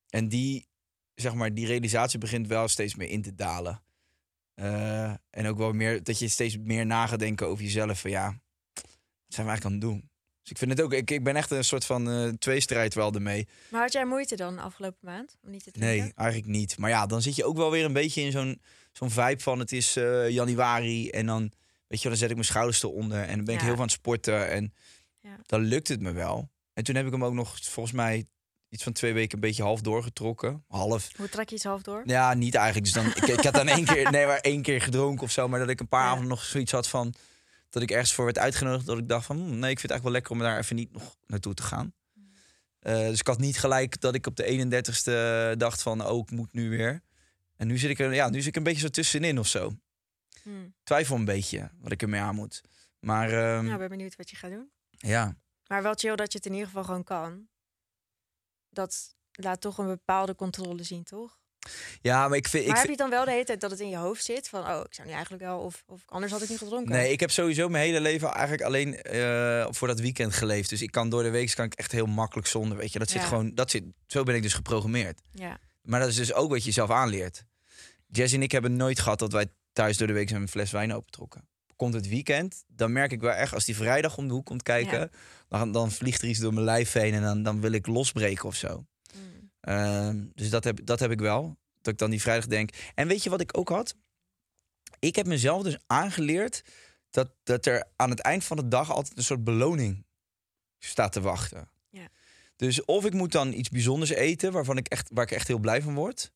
[0.10, 0.68] En die,
[1.14, 3.84] zeg maar, die realisatie begint wel steeds meer in te dalen.
[4.54, 8.00] Eh, en ook wel meer dat je steeds meer na gaat denken over jezelf.
[8.00, 10.10] Van ja, wat zijn we eigenlijk aan het doen?
[10.42, 13.14] Dus ik vind het ook, ik, ik ben echt een soort van eh tweestrijd wel
[13.14, 13.48] ermee.
[13.70, 15.98] Maar had jij moeite dan afgelopen maand om niet te drinken?
[15.98, 16.78] Nee, eigenlijk niet.
[16.78, 18.62] Maar ja, dan zit je ook wel weer een beetje in zo'n
[18.98, 21.42] zo'n vibe van het is eh, januari en dan,
[21.88, 23.66] weet je wel, dan zet ik mijn schouders eronder en dan ben ik Ja.
[23.66, 24.74] heel van het sporten en
[25.22, 25.36] Ja.
[25.46, 26.50] dan lukt het me wel.
[26.74, 28.26] En toen heb ik hem ook nog volgens mij
[28.70, 30.64] iets van twee weken een beetje half doorgetrokken.
[30.68, 31.10] Half.
[31.18, 32.02] Hoe trek je iets half door?
[32.06, 32.86] Ja, niet eigenlijk.
[32.86, 35.48] Dus dan, ik, ik had dan één keer, nee, maar één keer gedronken of zo.
[35.48, 36.08] Maar dat ik een paar Ja.
[36.10, 37.14] avonden nog zoiets had van...
[37.70, 38.86] dat ik ergens voor werd uitgenodigd.
[38.86, 40.76] Dat ik dacht van, hm, nee, ik vind het eigenlijk wel lekker om daar even
[40.76, 41.94] niet nog naartoe te gaan.
[42.80, 46.32] Eh, dus ik had niet gelijk dat ik op de 31ste dacht van, oh, ik
[46.32, 47.02] moet nu weer.
[47.58, 49.74] En nu zit ik er, ja, nu zit ik een beetje zo tussenin of zo.
[50.44, 50.74] Hmm.
[50.84, 52.62] Twijfel een beetje wat ik ermee aan moet.
[53.00, 54.72] Maar ehm, Nou, ik ben benieuwd wat je gaat doen.
[54.90, 55.36] ja,
[55.68, 57.48] Maar wel chill dat je het in ieder geval gewoon kan.
[58.70, 61.38] Dat laat toch een bepaalde controle zien, toch?
[62.02, 62.66] ja, maar ik vind...
[62.68, 64.50] maar ik heb je dan wel de hele tijd dat het in je hoofd zit?
[64.50, 65.60] Van, oh, ik zou nu eigenlijk wel...
[65.60, 66.92] Of, of anders had ik niet gedronken.
[66.92, 70.70] Nee, ik heb sowieso mijn hele leven eigenlijk alleen eh, voor dat weekend geleefd.
[70.70, 73.00] Dus ik kan door de week kan ik echt heel makkelijk zonder, weet je.
[73.00, 73.28] Dat zit Ja.
[73.28, 75.22] gewoon, dat zit, zo ben ik dus geprogrammeerd.
[75.32, 77.46] Ja, Maar dat is dus ook wat je zelf aanleert.
[78.08, 80.94] Jess en ik hebben nooit gehad dat wij thuis door de week een fles wijn
[80.94, 81.48] opentrokken.
[81.76, 84.64] Komt het weekend, dan merk ik wel echt, als die vrijdag om de hoek komt
[84.64, 85.10] kijken, Ja.
[85.48, 88.46] dan, dan vliegt er iets door mijn lijf heen en dan, dan wil ik losbreken
[88.46, 88.86] of zo.
[89.14, 89.52] Mm.
[89.62, 91.58] Ehm, dus dat heb, dat heb ik wel.
[91.82, 92.70] Dat ik dan die vrijdag denk.
[92.96, 93.96] En weet je wat ik ook had?
[95.00, 96.64] Ik heb mezelf dus aangeleerd
[97.10, 100.06] dat, dat er aan het eind van de dag altijd een soort beloning
[100.80, 101.70] staat te wachten.
[102.56, 105.60] Dus of ik moet dan iets bijzonders eten waarvan ik echt, waar ik echt heel
[105.60, 106.32] blij van word.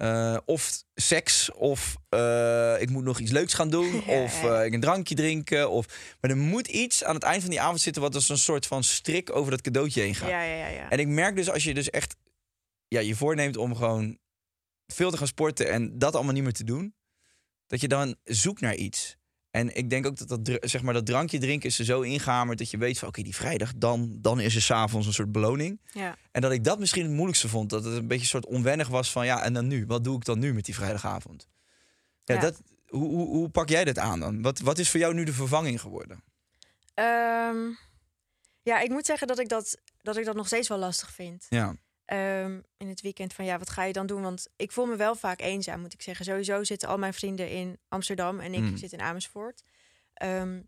[0.00, 4.64] Eh, of seks, of eh, ik moet nog iets leuks gaan doen, Ja, of eh,
[4.64, 5.70] ik een drankje drinken.
[5.70, 5.86] Of...
[6.20, 8.66] Maar er moet iets aan het eind van die avond zitten wat als een soort
[8.66, 10.28] van strik over dat cadeautje heen gaat.
[10.28, 10.66] ja, ja, ja.
[10.66, 10.90] ja.
[10.90, 12.16] En ik merk dus als je dus echt
[12.88, 14.18] ja, je voorneemt om gewoon
[14.86, 16.94] veel te gaan sporten en dat allemaal niet meer te doen,
[17.66, 19.16] dat je dan zoekt naar iets.
[19.50, 22.58] En ik denk ook dat dat, zeg maar, dat drankje drinken is er zo ingehamerd
[22.58, 25.80] dat je weet van oké, die vrijdag, dan, dan is er s'avonds een soort beloning.
[25.92, 26.16] Ja.
[26.32, 27.70] En dat ik dat misschien het moeilijkste vond.
[27.70, 29.86] Dat het een beetje een soort onwennig was van ja, en dan nu?
[29.86, 31.48] Wat doe ik dan nu met die vrijdagavond?
[32.24, 32.40] Ja, Ja.
[32.40, 34.42] Dat, hoe, hoe, hoe pak jij dat aan dan?
[34.42, 36.22] Wat, wat is voor jou nu de vervanging geworden?
[36.94, 37.56] Ehm,
[38.62, 41.46] ja, ik moet zeggen dat ik dat, dat ik dat nog steeds wel lastig vind.
[41.48, 41.74] Ja,
[42.10, 44.22] Ehm, in het weekend van ja, wat ga je dan doen?
[44.22, 46.24] Want ik voel me wel vaak eenzaam, moet ik zeggen.
[46.24, 48.76] Sowieso zitten al mijn vrienden in Amsterdam en ik Mm.
[48.76, 49.62] zit in Amersfoort.
[50.14, 50.62] Ehm,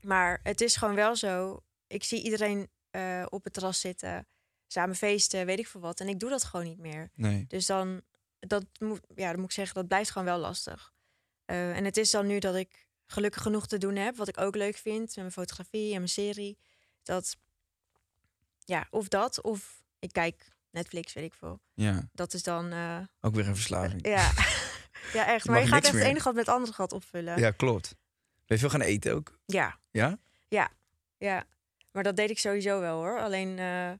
[0.00, 1.60] maar het is gewoon wel zo.
[1.86, 4.26] Ik zie iedereen eh, op het terras zitten,
[4.66, 6.00] samen feesten, weet ik veel wat.
[6.00, 7.10] En ik doe dat gewoon niet meer.
[7.14, 7.44] nee.
[7.48, 8.02] Dus dan,
[8.38, 10.92] dat moet, ja, dan moet ik zeggen, dat blijft gewoon wel lastig.
[11.44, 14.38] Eh, en het is dan nu dat ik gelukkig genoeg te doen heb, wat ik
[14.40, 16.58] ook leuk vind, met mijn fotografie en mijn serie.
[17.02, 17.36] Dat,
[18.64, 21.60] ja, of dat, of ik kijk Netflix, weet ik veel.
[21.74, 24.06] Ja, Dat is dan, eh, ook weer een verslaving.
[24.06, 24.30] ja,
[25.18, 25.44] ja echt.
[25.44, 26.02] Je Maar je gaat echt meer.
[26.02, 27.38] het ene gat met het andere gat opvullen.
[27.38, 27.88] Ja, klopt.
[28.46, 29.38] Ben je veel gaan eten ook?
[29.46, 30.18] ja, Ja?
[31.18, 31.44] ja.
[31.92, 33.20] Maar dat deed ik sowieso wel hoor.
[33.20, 33.90] Alleen, eh,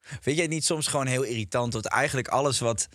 [0.00, 2.88] Vind jij het niet soms gewoon heel irritant dat eigenlijk alles wat,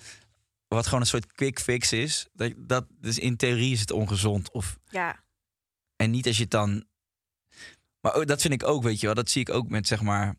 [0.68, 4.52] wat gewoon een soort quick fix is, dat, dat dus in theorie is het ongezond
[4.52, 5.24] of ja,
[5.96, 6.86] en niet als je het dan.
[8.00, 10.02] Maar ook- dat vind ik ook, weet je wel, dat zie ik ook met zeg
[10.02, 10.36] maar.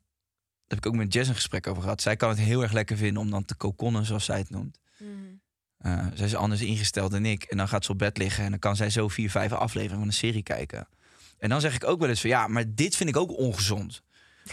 [0.70, 2.02] Daar heb ik ook met Jess een gesprek over gehad.
[2.02, 4.78] Zij kan het heel erg lekker vinden om dan te kokonnen, zoals zij het noemt.
[4.98, 5.10] mhm.
[5.78, 7.42] Eh, zij is anders ingesteld dan ik.
[7.42, 9.98] En dan gaat ze op bed liggen en dan kan zij zo vier, vijf afleveringen
[9.98, 10.88] van een serie kijken.
[11.38, 14.02] En dan zeg ik ook wel eens van ja, maar dit vind ik ook ongezond.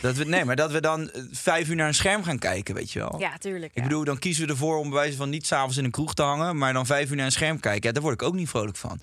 [0.01, 2.75] Dat we, nee, maar dat we dan eh, vijf uur naar een scherm gaan kijken,
[2.75, 3.19] weet je wel.
[3.19, 3.75] ja, tuurlijk.
[3.75, 6.13] Ik bedoel, dan kiezen we ervoor om bij wijze van niet s'avonds in een kroeg
[6.13, 7.87] te hangen, maar dan vijf uur naar een scherm kijken.
[7.87, 8.99] Ja, daar word ik ook niet vrolijk van.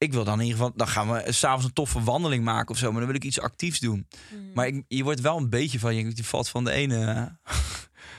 [0.00, 2.76] Ik wil dan in ieder geval, dan gaan we s'avonds een toffe wandeling maken of
[2.76, 4.08] zo, maar dan wil ik iets actiefs doen.
[4.30, 4.52] Mhm.
[4.54, 6.96] Maar ik, je wordt wel een beetje van, je, valt van de ene.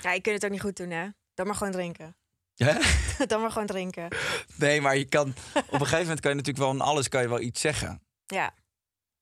[0.01, 1.07] Ja, je kunt het ook niet goed doen, hè?
[1.33, 2.15] Dan maar gewoon drinken.
[2.55, 2.73] Hè?
[3.25, 4.07] dan maar gewoon drinken.
[4.55, 7.21] Nee, maar je kan, op een gegeven moment kan je natuurlijk wel aan alles kan
[7.21, 8.01] je wel iets zeggen.
[8.25, 8.53] Ja.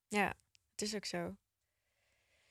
[0.07, 0.33] Ja,
[0.71, 1.35] het is ook zo.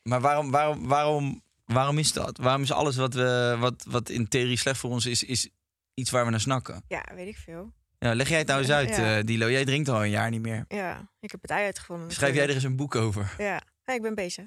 [0.02, 2.38] Maar waarom, waarom, waarom, waarom is dat?
[2.38, 5.48] Waarom is alles wat, we, wat, wat in theorie slecht voor ons is, is
[5.94, 6.84] iets waar we naar snakken?
[6.88, 7.72] Ja, weet ik veel.
[7.98, 9.18] Ja, leg jij het nou eens uit, Ja.
[9.18, 9.50] eh, Dilo.
[9.50, 10.64] Jij drinkt al een jaar niet meer.
[10.68, 12.10] Ja, ik heb het ei uitgevonden.
[12.10, 13.34] Schrijf jij er eens een boek over?
[13.38, 13.62] Ja.
[13.84, 14.46] ja, ik ben bezig.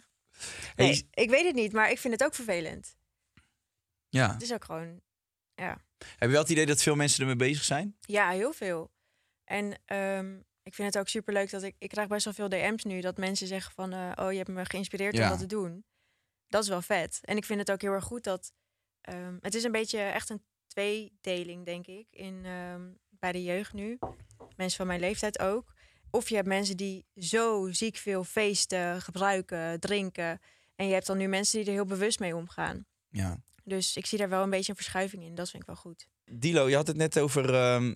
[0.75, 2.95] Hey, Nee, ik weet het niet, maar ik vind het ook vervelend.
[4.09, 4.31] ja.
[4.33, 5.01] Het is ook gewoon,
[5.55, 5.79] Heb
[6.19, 7.95] je wel het idee dat veel mensen ermee bezig zijn?
[7.99, 8.91] ja, heel veel.
[9.43, 12.83] En ehm, ik vind het ook superleuk dat ik, ik krijg best wel veel DM's
[12.83, 15.23] nu, dat mensen zeggen van, eh, oh, je hebt me geïnspireerd Ja.
[15.23, 15.85] om dat te doen.
[16.47, 17.19] Dat is wel vet.
[17.21, 18.53] En ik vind het ook heel erg goed dat,
[19.01, 22.81] ehm, het is een beetje echt een tweedeling, denk ik, in, ehm,
[23.21, 23.99] bij de jeugd nu.
[24.55, 25.73] Mensen van mijn leeftijd ook.
[26.09, 30.41] Of je hebt mensen die zo ziek veel feesten, gebruiken, drinken.
[30.75, 32.85] En je hebt dan nu mensen die er heel bewust mee omgaan.
[33.09, 33.37] Ja.
[33.63, 35.35] Dus ik zie daar wel een beetje een verschuiving in.
[35.35, 36.07] Dat vind ik wel goed.
[36.25, 37.95] Dilo, je had het net over, ehm,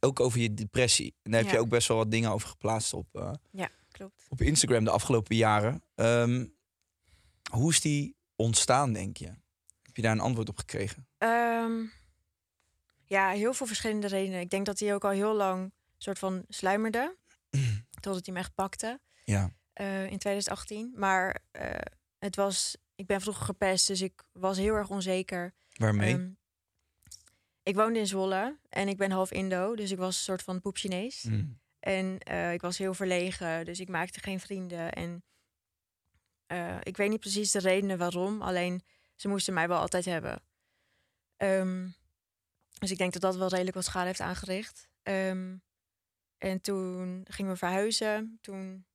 [0.00, 1.14] ook over je depressie.
[1.22, 1.56] En daar heb Ja.
[1.56, 4.26] je ook best wel wat dingen over geplaatst op, eh, Ja, klopt.
[4.28, 5.82] op Instagram de afgelopen jaren.
[5.94, 6.46] Ehm,
[7.50, 9.26] hoe is die ontstaan, denk je?
[9.82, 11.08] Heb je daar een antwoord op gekregen?
[11.18, 11.84] Ehm,
[13.08, 14.40] ja, heel veel verschillende redenen.
[14.40, 17.16] Ik denk dat hij ook al heel lang soort van sluimerde.
[18.00, 19.52] totdat hij me echt pakte Ja.
[19.72, 20.92] eh, in 2018.
[20.96, 21.70] Maar eh,
[22.18, 22.76] het was...
[22.94, 25.54] Ik ben vroeger gepest, dus ik was heel erg onzeker.
[25.72, 26.14] Waarmee?
[26.14, 26.30] Ehm,
[27.62, 30.60] ik woonde in Zwolle en ik ben half Indo, dus ik was een soort van
[30.60, 31.22] poep Chinees.
[31.22, 31.58] Mm.
[31.80, 34.92] En eh, ik was heel verlegen, dus ik maakte geen vrienden.
[34.92, 35.22] En
[36.82, 38.82] ik weet niet precies de redenen waarom, alleen
[39.14, 40.42] ze moesten mij wel altijd hebben.
[41.36, 41.88] Ehm,
[42.78, 44.88] dus ik denk dat dat wel redelijk wat schade heeft aangericht.
[45.02, 45.56] Ehm,
[46.38, 48.38] en toen gingen we verhuizen.
[48.40, 48.86] Toen.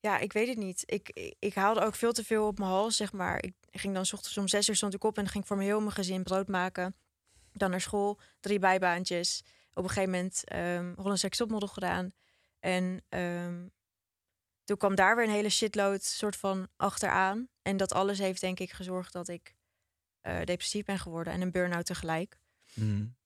[0.00, 0.82] Ja, ik weet het niet.
[0.86, 3.42] Ik, ik, haalde ook veel te veel op mijn hals, zeg maar.
[3.42, 5.68] Ik ging dan 's ochtends om zes uur stond ik op en ging voor mijn
[5.68, 6.94] heel mijn gezin brood maken.
[7.52, 12.10] Dan naar school, drie bijbaantjes op een gegeven moment um, Holland Sex Topmodel gedaan.
[12.60, 13.68] En ehm,
[14.64, 17.48] toen kwam daar weer een hele shitload soort van achteraan.
[17.62, 19.55] En dat alles heeft denk ik gezorgd dat ik
[20.26, 22.38] eh, depressief ben geworden en een burn-out tegelijk.
[22.74, 23.16] Mm.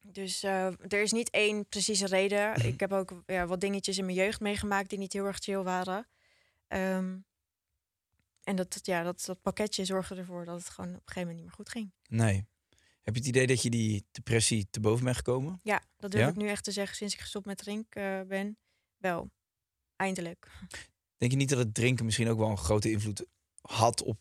[0.00, 2.54] Dus eh, er is niet één precieze reden.
[2.72, 5.62] Ik heb ook ja, wat dingetjes in mijn jeugd meegemaakt die niet heel erg chill
[5.62, 6.08] waren.
[6.66, 7.16] Ehm,
[8.42, 11.36] en dat, ja, dat, dat pakketje zorgde ervoor dat het gewoon op een gegeven moment
[11.36, 11.92] niet meer goed ging.
[12.08, 12.46] Nee.
[13.02, 15.60] Heb je het idee dat je die depressie te boven bent gekomen?
[15.62, 16.30] Ja, dat durf Ja?
[16.30, 18.58] ik nu echt te zeggen sinds ik gestopt met drinken eh, ben.
[18.96, 19.30] Wel,
[19.96, 20.48] eindelijk.
[21.16, 23.24] Denk je niet dat het drinken misschien ook wel een grote invloed
[23.60, 24.18] had op...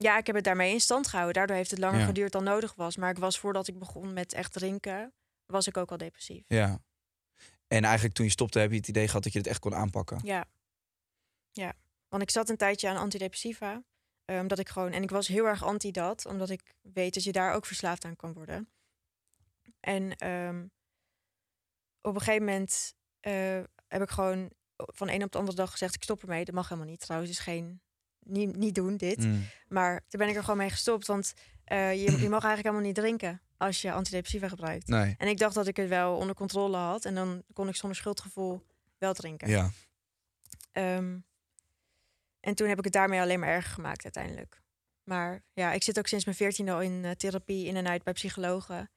[0.00, 1.34] Ja, ik heb het daarmee in stand gehouden.
[1.34, 2.06] Daardoor heeft het langer Ja.
[2.06, 2.96] geduurd dan nodig was.
[2.96, 5.12] Maar ik was voordat ik begon met echt drinken,
[5.46, 6.44] was ik ook al depressief.
[6.48, 6.78] Ja.
[7.66, 9.74] En eigenlijk toen je stopte heb je het idee gehad dat je het echt kon
[9.74, 10.20] aanpakken.
[10.24, 10.44] Ja.
[11.52, 11.72] Ja.
[12.08, 13.82] Want ik zat een tijdje aan antidepressiva.
[14.24, 17.24] eh, Omdat ik gewoon, en ik was heel erg anti dat, omdat ik weet dat
[17.24, 18.68] je daar ook verslaafd aan kan worden.
[19.80, 20.66] En ehm,
[22.00, 25.94] op een gegeven moment eh, heb ik gewoon van een op de andere dag gezegd:
[25.94, 26.44] ik stop ermee.
[26.44, 27.00] Dat mag helemaal niet.
[27.00, 27.80] Trouwens, is geen
[28.28, 29.18] niet, niet doen dit.
[29.18, 29.44] Mm.
[29.68, 32.80] Maar toen ben ik er gewoon mee gestopt, want eh, je, je mag eigenlijk helemaal
[32.80, 34.88] niet drinken als je antidepressiva gebruikt.
[34.88, 35.14] Nee.
[35.18, 37.98] En ik dacht dat ik het wel onder controle had en dan kon ik zonder
[37.98, 38.66] schuldgevoel
[38.98, 39.48] wel drinken.
[39.48, 39.70] Ja.
[40.72, 41.18] Ehm,
[42.40, 44.62] en toen heb ik het daarmee alleen maar erger gemaakt uiteindelijk.
[45.04, 48.02] Maar ja, ik zit ook sinds mijn veertiende al in eh, therapie in en uit
[48.02, 48.90] bij psychologen.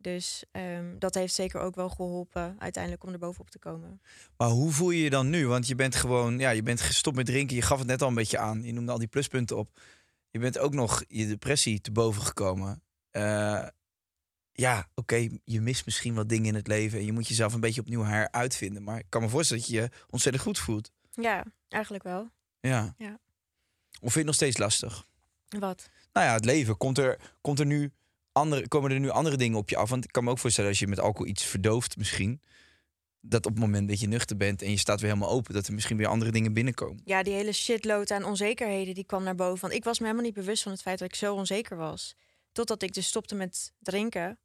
[0.00, 4.00] Dus ehm, dat heeft zeker ook wel geholpen uiteindelijk om er bovenop te komen.
[4.36, 5.46] Maar hoe voel je je dan nu?
[5.46, 7.56] Want je bent gewoon, ja, je bent gestopt met drinken.
[7.56, 8.62] Je gaf het net al een beetje aan.
[8.62, 9.80] Je noemde al die pluspunten op.
[10.30, 12.82] Je bent ook nog je depressie te boven gekomen.
[13.10, 13.66] Eh,
[14.52, 16.98] ja, oké, je mist misschien wat dingen in het leven.
[16.98, 18.82] En je moet jezelf een beetje opnieuw heruitvinden.
[18.82, 20.90] Maar ik kan me voorstellen dat je je ontzettend goed voelt.
[21.10, 22.30] Ja, eigenlijk wel.
[22.60, 22.94] Ja.
[22.98, 23.18] Ja.
[24.00, 25.06] Of vind je het nog steeds lastig?
[25.58, 25.88] Wat?
[26.12, 26.76] Nou ja, het leven.
[26.76, 27.92] Komt er, komt er nu
[28.32, 29.90] andere, komen er nu andere dingen op je af?
[29.90, 32.40] Want ik kan me ook voorstellen als je met alcohol iets verdooft misschien...
[33.20, 35.54] dat op het moment dat je nuchter bent en je staat weer helemaal open...
[35.54, 37.02] dat er misschien weer andere dingen binnenkomen.
[37.04, 39.60] Ja, die hele shitload aan onzekerheden die kwam naar boven.
[39.60, 42.16] Want ik was me helemaal niet bewust van het feit dat ik zo onzeker was.
[42.52, 44.38] Totdat ik dus stopte met drinken.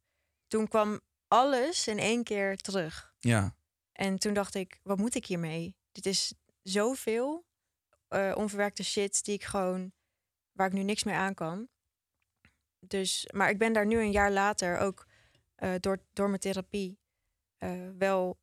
[0.46, 3.14] Toen kwam alles in één keer terug.
[3.18, 3.56] Ja,
[3.92, 5.76] En toen dacht ik, wat moet ik hiermee?
[5.92, 7.46] Dit is zoveel
[8.08, 9.92] eh, onverwerkte shit die ik gewoon,
[10.52, 11.68] waar ik nu niks mee aan kan.
[12.86, 15.06] Dus, maar ik ben daar nu een jaar later ook
[15.54, 16.98] eh, door, door mijn therapie
[17.58, 18.38] eh, wel.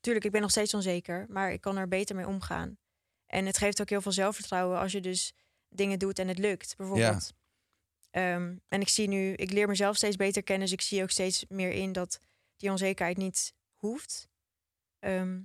[0.00, 2.78] Tuurlijk, ik ben nog steeds onzeker, maar ik kan er beter mee omgaan.
[3.26, 5.34] En het geeft ook heel veel zelfvertrouwen als je dus
[5.68, 7.32] dingen doet en het lukt, bijvoorbeeld.
[8.10, 11.10] Ehm, en ik zie nu, ik leer mezelf steeds beter kennen, dus ik zie ook
[11.10, 12.20] steeds meer in dat
[12.56, 14.28] die onzekerheid niet hoeft.
[14.98, 15.40] Ehm,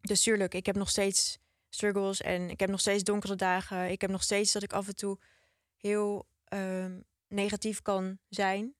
[0.00, 3.90] dus tuurlijk, ik heb nog steeds struggles en ik heb nog steeds donkere dagen.
[3.90, 5.18] Ik heb nog steeds dat ik af en toe
[5.76, 8.74] heel ehm, negatief kan zijn.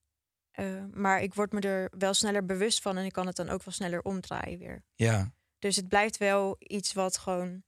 [0.51, 3.49] Eh, maar ik word me er wel sneller bewust van en ik kan het dan
[3.49, 4.85] ook wel sneller omdraaien weer.
[4.95, 7.63] ja, Dus het blijft wel iets wat gewoon,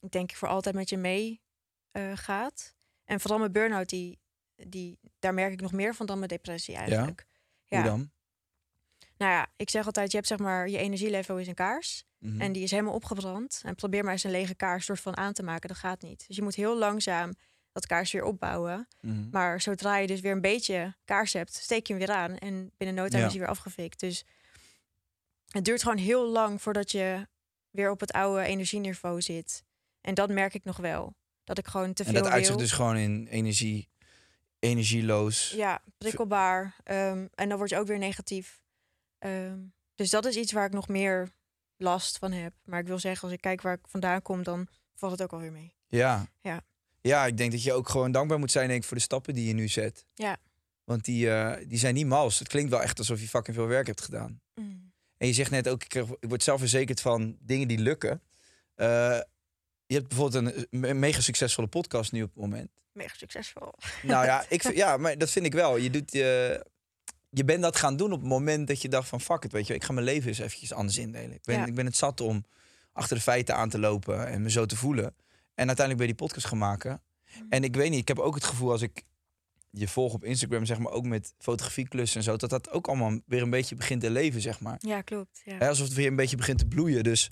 [0.00, 1.40] ik denk voor altijd met je mee
[1.90, 2.74] eh, gaat.
[3.04, 4.18] En vooral mijn burn-out, die,
[4.54, 7.26] die, daar merk ik nog meer van dan mijn depressie eigenlijk.
[7.68, 8.10] hoe dan?
[9.16, 12.04] Nou ja, ik zeg altijd, je hebt zeg maar, je energielevel is een kaars.
[12.18, 12.40] Mhm.
[12.40, 13.60] En die is helemaal opgebrand.
[13.64, 15.68] En probeer maar eens een lege kaars soort van aan te maken.
[15.68, 16.24] Dat gaat niet.
[16.26, 17.32] Dus je moet heel langzaam
[17.76, 18.88] dat kaars weer opbouwen.
[19.00, 19.28] Mhm.
[19.30, 22.36] Maar zodra je dus weer een beetje kaars hebt, steek je hem weer aan.
[22.38, 23.26] En binnen no time Ja.
[23.26, 24.00] is hij weer afgefikt.
[24.00, 24.24] Dus
[25.50, 27.26] het duurt gewoon heel lang voordat je
[27.70, 29.64] weer op het oude energieniveau zit.
[30.00, 31.14] En dat merk ik nog wel.
[31.44, 33.88] Dat ik gewoon te En veel dat uitzicht dus gewoon in energie,
[34.58, 35.50] energieloos.
[35.50, 36.76] Ja, prikkelbaar.
[36.82, 38.60] Ehm, en dan word je ook weer negatief.
[39.18, 39.58] Ehm,
[39.94, 41.32] dus dat is iets waar ik nog meer
[41.76, 42.52] last van heb.
[42.64, 45.32] Maar ik wil zeggen, als ik kijk waar ik vandaan kom, dan valt het ook
[45.32, 45.74] alweer mee.
[45.86, 46.26] Ja.
[46.40, 46.60] Ja.
[47.06, 49.34] Ja, ik denk dat je ook gewoon dankbaar moet zijn denk ik, voor de stappen
[49.34, 50.04] die je nu zet.
[50.14, 50.36] Ja.
[50.84, 52.38] Want die, eh, die zijn niet mals.
[52.38, 54.40] Het klinkt wel echt alsof je fucking veel werk hebt gedaan.
[54.54, 54.92] Mm.
[55.16, 58.22] En je zegt net ook, ik, ik word zelf verzekerd van dingen die lukken.
[58.74, 59.20] Eh,
[59.86, 62.70] je hebt bijvoorbeeld een, een mega succesvolle podcast nu op het moment.
[62.92, 63.72] Mega succesvol.
[64.02, 65.76] Nou ja, ik, ja, maar dat vind ik wel.
[65.76, 66.64] Je, doet, je
[67.30, 69.20] je bent dat gaan doen op het moment dat je dacht van...
[69.20, 71.32] fuck it, weet je, ik ga mijn leven eens eventjes anders indelen.
[71.32, 71.66] Ik ben, Ja.
[71.66, 72.44] ik ben het zat om
[72.92, 75.14] achter de feiten aan te lopen en me zo te voelen.
[75.56, 77.02] En uiteindelijk ben je die podcast gaan maken.
[77.48, 79.04] En ik weet niet, ik heb ook het gevoel als ik
[79.70, 82.36] je volg op Instagram, zeg maar, ook met fotografieklussen en zo...
[82.36, 84.76] dat dat ook allemaal weer een beetje begint te leven, zeg maar.
[84.78, 85.42] Ja, klopt.
[85.44, 85.68] Ja.
[85.68, 87.04] Alsof het weer een beetje begint te bloeien.
[87.04, 87.30] Dus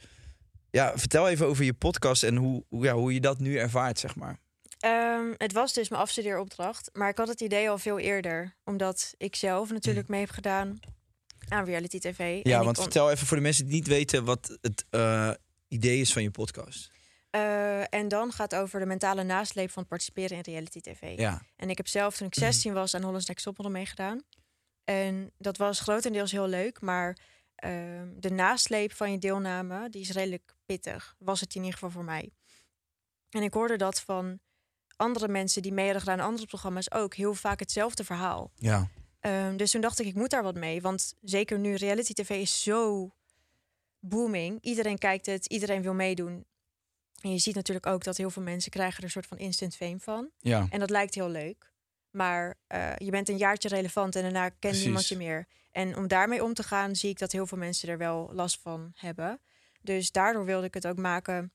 [0.71, 4.17] ja, vertel even over je podcast en hoe, ja, hoe je dat nu ervaart, zeg
[4.17, 4.39] maar.
[4.79, 6.91] Ehm, het was dus mijn afstudeeropdracht.
[6.93, 8.57] Maar ik had het idee al veel eerder.
[8.65, 10.81] Omdat ik zelf natuurlijk mee heb gedaan
[11.49, 12.35] aan reality tv.
[12.35, 12.51] Mm.
[12.51, 15.31] Ja, want vertel even voor de mensen die niet weten wat het eh,
[15.69, 16.91] idee is van je podcast.
[17.35, 21.19] Eh, en dan gaat het over de mentale nasleep van het participeren in reality tv.
[21.19, 24.23] Ja, En ik heb zelf toen ik 16 was aan Hollands Next Topmodel meegedaan.
[24.85, 27.19] En dat was grotendeels heel leuk, maar
[27.55, 31.15] ehm, de nasleep van je deelname, die is redelijk pittig.
[31.19, 32.31] Was het in ieder geval voor mij.
[33.31, 34.41] En ik hoorde dat van
[34.97, 38.51] andere mensen die mee hadden gedaan aan andere programma's ook heel vaak hetzelfde verhaal.
[38.55, 38.89] ja,
[39.21, 40.81] Ehm, dus toen dacht ik, ik moet daar wat mee.
[40.81, 43.11] Want zeker nu, reality tv is zo
[43.99, 44.59] booming.
[44.61, 46.45] Iedereen kijkt het, iedereen wil meedoen.
[47.25, 49.77] En je ziet natuurlijk ook dat heel veel mensen krijgen er een soort van instant
[49.77, 50.31] fame van.
[50.39, 50.67] ja.
[50.71, 51.73] En dat lijkt heel leuk.
[52.11, 55.47] Maar eh, je bent een jaartje relevant en daarna kent niemand je meer.
[55.71, 58.61] En om daarmee om te gaan, zie ik dat heel veel mensen er wel last
[58.61, 59.41] van hebben.
[59.81, 61.53] Dus daardoor wilde ik het ook maken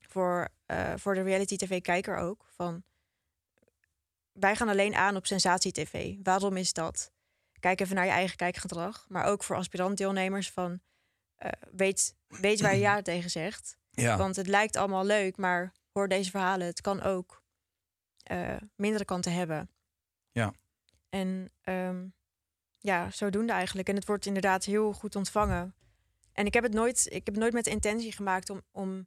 [0.00, 2.46] voor, eh, voor de reality tv-kijker ook.
[2.56, 2.82] Van,
[4.32, 6.14] wij gaan alleen aan op sensatie-tv.
[6.22, 7.12] Waarom is dat?
[7.60, 9.06] Kijk even naar je eigen kijkgedrag.
[9.08, 10.80] Maar ook voor aspirant-deelnemers van...
[11.36, 13.76] eh, weet, weet waar je ja tegen zegt.
[13.94, 14.16] Ja.
[14.16, 16.66] Want het lijkt allemaal leuk, maar hoor deze verhalen.
[16.66, 17.42] Het kan ook
[18.22, 19.70] eh, mindere kanten hebben.
[20.30, 20.52] Ja.
[21.08, 22.06] En ehm,
[22.78, 23.88] ja, zodoende eigenlijk.
[23.88, 25.74] En het wordt inderdaad heel goed ontvangen.
[26.32, 29.06] En ik heb het nooit, ik heb nooit met de intentie gemaakt om, om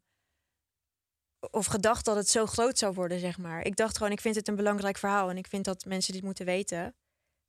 [1.52, 3.66] of gedacht dat het zo groot zou worden, zeg maar.
[3.66, 6.24] Ik dacht gewoon, ik vind het een belangrijk verhaal en ik vind dat mensen dit
[6.24, 6.96] moeten weten.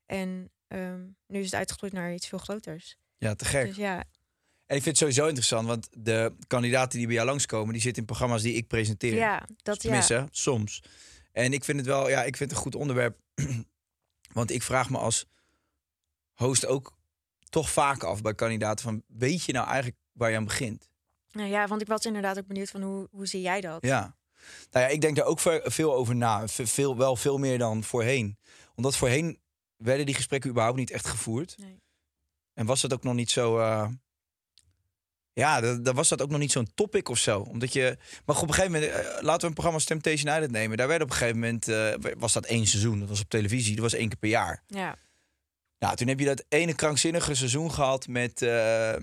[0.07, 2.97] En ehm, nu is het uitgegroeid naar iets veel groters.
[3.19, 3.67] Ja, te gek.
[3.67, 4.05] Dus ja,
[4.69, 8.01] En ik vind het sowieso interessant, want de kandidaten die bij jou langskomen, die zitten
[8.03, 9.15] in programma's die ik presenteer.
[9.15, 9.81] ja dat ja.
[9.81, 10.83] Tenminste, soms.
[11.33, 13.19] En ik vind het wel, ja, ik vind het een goed onderwerp.
[14.33, 15.27] Want ik vraag me als
[16.35, 16.97] host ook
[17.49, 20.89] toch vaak af bij kandidaten van, weet je nou eigenlijk waar je aan begint?
[21.31, 23.83] Nou ja, want ik was inderdaad ook benieuwd van hoe, hoe zie jij dat?
[23.83, 24.17] Ja.
[24.71, 26.49] Nou ja, ik denk daar ook ve- veel over na.
[26.49, 28.39] Ve- Veel, wel veel meer dan voorheen.
[28.75, 29.39] Omdat voorheen
[29.77, 31.55] werden die gesprekken überhaupt niet echt gevoerd.
[31.59, 31.83] Nee.
[32.55, 33.59] En was dat ook nog niet zo.
[33.59, 33.89] eh,
[35.39, 37.41] ja, dan was dat ook nog niet zo'n topic of zo.
[37.41, 37.97] Omdat je.
[38.25, 40.77] Maar op een gegeven moment, eh, laten we een programma als Temptation Island nemen.
[40.77, 41.69] Daar werd op een gegeven moment.
[41.69, 42.99] eh, was dat één seizoen.
[43.01, 43.75] Dat was op televisie.
[43.75, 44.63] Dat was één keer per jaar.
[44.67, 44.97] Ja,
[45.79, 48.43] Nou, toen heb je dat ene krankzinnige seizoen gehad met.
[48.43, 48.95] eh,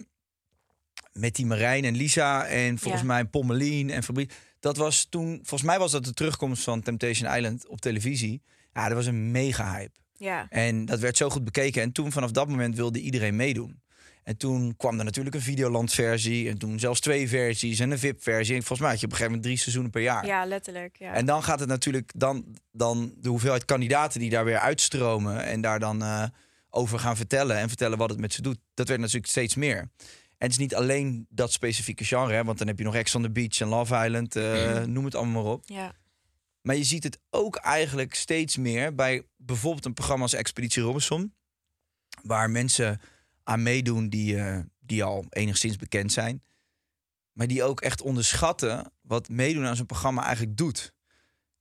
[1.13, 2.45] met die Marijn en Lisa.
[2.45, 3.07] En volgens Ja.
[3.07, 4.29] mij Pommelien en Fabrice.
[4.59, 5.35] Dat was toen.
[5.35, 8.41] Volgens mij was dat de terugkomst van Temptation Island op televisie.
[8.73, 9.93] Ja, dat was een mega hype.
[10.17, 11.81] ja, En dat werd zo goed bekeken.
[11.81, 13.81] En toen vanaf dat moment wilde iedereen meedoen.
[14.25, 16.49] En toen kwam er natuurlijk een Videoland-versie.
[16.49, 18.53] En toen zelfs twee versies en een VIP-versie.
[18.55, 20.25] En volgens mij had je op een gegeven moment drie seizoenen per jaar.
[20.25, 20.97] ja, letterlijk.
[20.97, 21.13] Ja.
[21.13, 22.11] En dan gaat het natuurlijk...
[22.15, 25.43] Dan, dan de hoeveelheid kandidaten die daar weer uitstromen...
[25.45, 26.23] en daar dan eh,
[26.69, 27.57] over gaan vertellen...
[27.57, 28.57] en vertellen wat het met ze doet.
[28.73, 29.77] Dat werd natuurlijk steeds meer.
[29.77, 29.89] En
[30.37, 32.33] het is niet alleen dat specifieke genre.
[32.33, 34.35] Hè, want dan heb je nog Ex on the Beach en Love Island.
[34.35, 35.63] eh, Noem het allemaal maar op.
[35.65, 35.93] ja,
[36.61, 41.33] Maar je ziet het ook eigenlijk steeds meer bij bijvoorbeeld een programma als Expeditie Robinson.
[42.23, 43.01] Waar mensen
[43.45, 46.43] aan meedoen die, eh, die al enigszins bekend zijn.
[47.31, 50.93] Maar die ook echt onderschatten wat meedoen aan zo'n programma eigenlijk doet.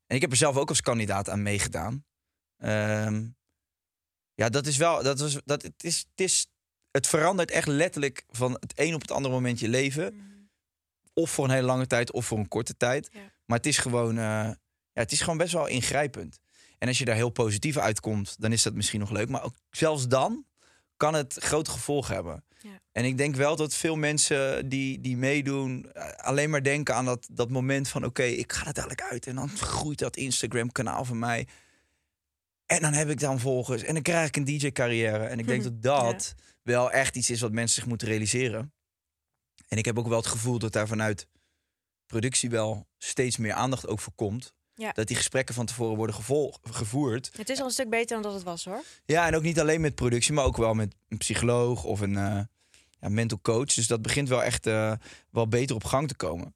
[0.07, 2.05] En ik heb er zelf ook als kandidaat aan meegedaan.
[2.57, 3.27] Ehm,
[4.35, 5.03] ja, dat is wel.
[5.03, 6.47] Dat was, dat, het, is, het, is,
[6.91, 10.15] het verandert echt letterlijk van het een op het andere moment je leven.
[10.15, 10.25] Mhm.
[11.13, 13.09] Of voor een hele lange tijd of voor een korte tijd.
[13.13, 13.21] Ja.
[13.45, 14.19] Maar het is gewoon.
[14.19, 14.51] eh,
[14.95, 16.39] ja, het is gewoon best wel ingrijpend.
[16.79, 19.29] En als je daar heel positief uitkomt, dan is dat misschien nog leuk.
[19.29, 20.47] Maar ook zelfs dan
[21.05, 22.45] kan het grote gevolgen hebben.
[22.61, 22.81] Ja.
[22.93, 25.93] En ik denk wel dat veel mensen die, die meedoen...
[25.93, 28.05] eh, alleen maar denken aan dat, dat moment van...
[28.05, 29.27] oké, ik ga er dadelijk uit.
[29.27, 31.47] En dan groeit dat Instagram-kanaal van mij.
[32.67, 33.83] En dan heb ik dan volgers.
[33.83, 35.25] En dan krijg ik een DJ-carrière.
[35.25, 38.73] En ik denk dat dat wel echt iets is wat mensen zich moeten realiseren.
[39.69, 41.27] En ik heb ook wel het gevoel dat daar vanuit
[42.07, 44.55] productie wel steeds meer aandacht ook voor komt.
[44.75, 44.93] Ja.
[44.93, 46.17] Dat die gesprekken van tevoren worden
[46.63, 47.31] gevoerd.
[47.37, 48.83] Het is al een stuk beter dan dat het was, hoor.
[49.05, 52.17] Ja, en ook niet alleen met productie, maar ook wel met een psycholoog of een
[52.17, 52.41] eh,
[53.01, 53.75] ja, mental coach.
[53.75, 54.93] Dus dat begint wel echt eh,
[55.31, 56.55] wel beter op gang te komen.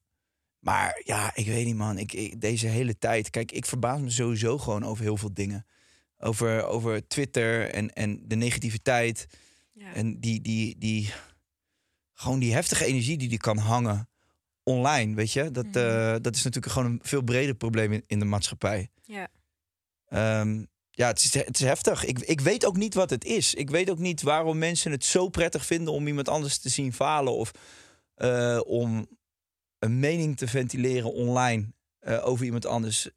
[0.58, 3.30] Maar ja, ik weet niet man, ik, ik- deze hele tijd...
[3.30, 5.66] Kijk, ik verbaas me sowieso gewoon over heel veel dingen.
[6.18, 9.26] Over, over Twitter en, en de negativiteit.
[9.72, 9.92] Ja.
[9.94, 11.12] En die, die, die,
[12.12, 14.07] gewoon die heftige energie die die kan hangen
[14.68, 15.50] online, weet je.
[15.50, 15.78] Dat, Mhm.
[15.78, 18.90] eh, dat is natuurlijk gewoon een veel breder probleem in, in de maatschappij.
[19.04, 19.28] ja.
[20.08, 22.04] Ehm, ja, het is, het is heftig.
[22.04, 23.54] Ik, ik weet ook niet wat het is.
[23.54, 26.92] Ik weet ook niet waarom mensen het zo prettig vinden om iemand anders te zien
[26.92, 27.32] falen.
[27.32, 27.50] Of
[28.14, 29.06] eh, om
[29.78, 33.08] een mening te ventileren online eh, over iemand anders.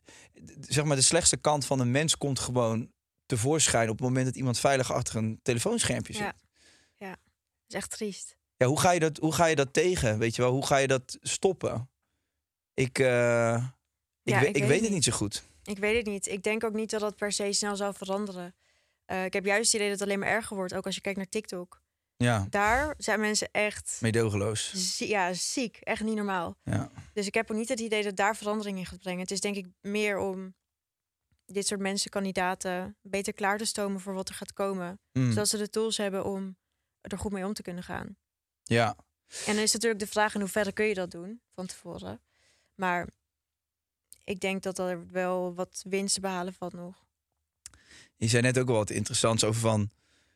[0.62, 2.92] Zeg maar, de slechtste kant van een mens komt gewoon
[3.26, 6.34] tevoorschijn op het moment dat iemand veilig achter een telefoonschermpje zit.
[6.98, 7.10] Ja.
[7.10, 7.18] Dat
[7.68, 8.36] is echt triest.
[8.62, 10.18] Ja, hoe ga je dat, hoe ga je dat tegen?
[10.20, 11.90] Weet je wel, hoe ga je dat stoppen?
[12.74, 13.54] Ik, eh,
[14.24, 15.44] ik, Ja, we- ik ik, weet weet het niet zo goed.
[15.64, 16.28] Ik weet het niet.
[16.28, 18.56] Ik denk ook niet dat dat per se snel zal veranderen.
[19.06, 20.74] Eh, ik heb juist het idee dat het alleen maar erger wordt.
[20.74, 21.82] Ook als je kijkt naar TikTok.
[22.18, 24.72] Ja, Daar zijn mensen echt meedogenloos.
[24.74, 25.78] zie- ja, ziek.
[25.78, 26.56] Echt niet normaal.
[26.64, 26.92] Ja.
[27.14, 29.22] Dus ik heb ook niet het idee dat daar verandering in gaat brengen.
[29.22, 30.56] Het is denk ik meer om
[31.46, 35.00] dit soort mensen, kandidaten, beter klaar te stomen voor wat er gaat komen.
[35.12, 36.58] Mm, Zodat ze de tools hebben om
[37.02, 38.18] er goed mee om te kunnen gaan.
[38.74, 38.96] Ja.
[39.46, 42.22] En dan is natuurlijk de vraag in hoeverre kun je dat doen van tevoren.
[42.76, 43.08] Maar
[44.24, 47.06] ik denk dat er wel wat winst te behalen valt nog.
[48.16, 49.92] Je zei net ook al wat interessants over van...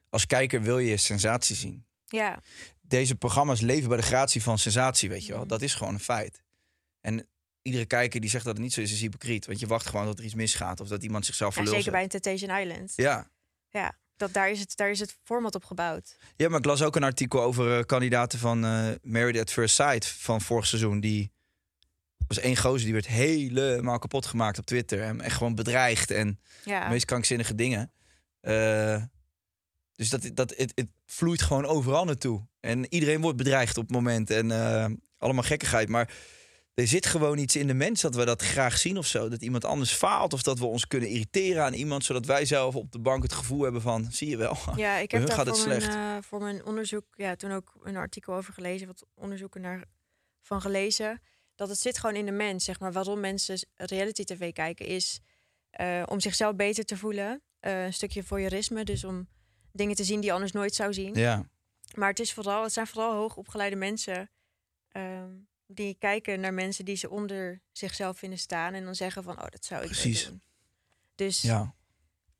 [0.10, 1.86] als kijker wil je sensatie zien.
[2.06, 2.40] Ja,
[2.82, 5.40] Deze programma's leven bij de gratie van sensatie, weet je wel.
[5.40, 5.50] Mhm.
[5.50, 6.44] Dat is gewoon een feit.
[7.02, 7.28] En
[7.62, 9.46] iedere kijker die zegt dat het niet zo is, is hypocriet.
[9.46, 11.76] Want je wacht gewoon dat er iets misgaat of dat iemand zichzelf ja verlult.
[11.76, 12.94] zeker bij een Temptation Island.
[12.96, 13.30] Ja.
[13.70, 16.18] Ja, dat, daar, is het, daar is het format op gebouwd.
[16.36, 19.76] ja, maar ik las ook een artikel over eh, kandidaten van eh Married at First
[19.76, 21.00] Sight van vorig seizoen.
[21.00, 21.32] Die
[22.28, 25.02] was één gozer die werd helemaal kapot gemaakt op Twitter.
[25.02, 27.92] En echt gewoon bedreigd en Ja, de meest krankzinnige dingen.
[28.42, 29.04] Eh,
[29.96, 32.48] dus dat, dat, het, het vloeit gewoon overal naartoe.
[32.60, 34.30] En iedereen wordt bedreigd op het moment.
[34.30, 34.52] En
[35.18, 35.90] allemaal gekkigheid.
[35.90, 36.10] Maar
[36.76, 39.30] er zit gewoon iets in de mens dat we dat graag zien of zo.
[39.30, 42.76] Dat iemand anders faalt of dat we ons kunnen irriteren aan iemand, zodat wij zelf
[42.76, 44.58] op de bank het gevoel hebben van, zie je wel.
[44.76, 47.74] Ja, ik heb daar gaat voor het mijn, eh, voor mijn onderzoek ja, toen ook
[47.84, 49.84] een artikel over gelezen, wat onderzoeken naar
[50.42, 51.22] van gelezen.
[51.56, 52.92] Dat het zit gewoon in de mens, zeg maar.
[52.92, 55.20] Waarom mensen reality tv kijken is
[55.70, 57.42] eh, om zichzelf beter te voelen.
[57.60, 59.28] Eh, een stukje voyeurisme, dus om
[59.72, 61.14] dingen te zien die je anders nooit zou zien.
[61.14, 61.46] Ja,
[61.94, 64.30] Maar het, is vooral, het zijn vooral hoogopgeleide mensen
[64.88, 65.32] ehm,
[65.68, 69.48] die kijken naar mensen die ze onder zichzelf vinden staan en dan zeggen van, oh,
[69.50, 70.26] dat zou ik Precies.
[70.26, 70.42] doen.
[71.16, 71.76] Dus ja.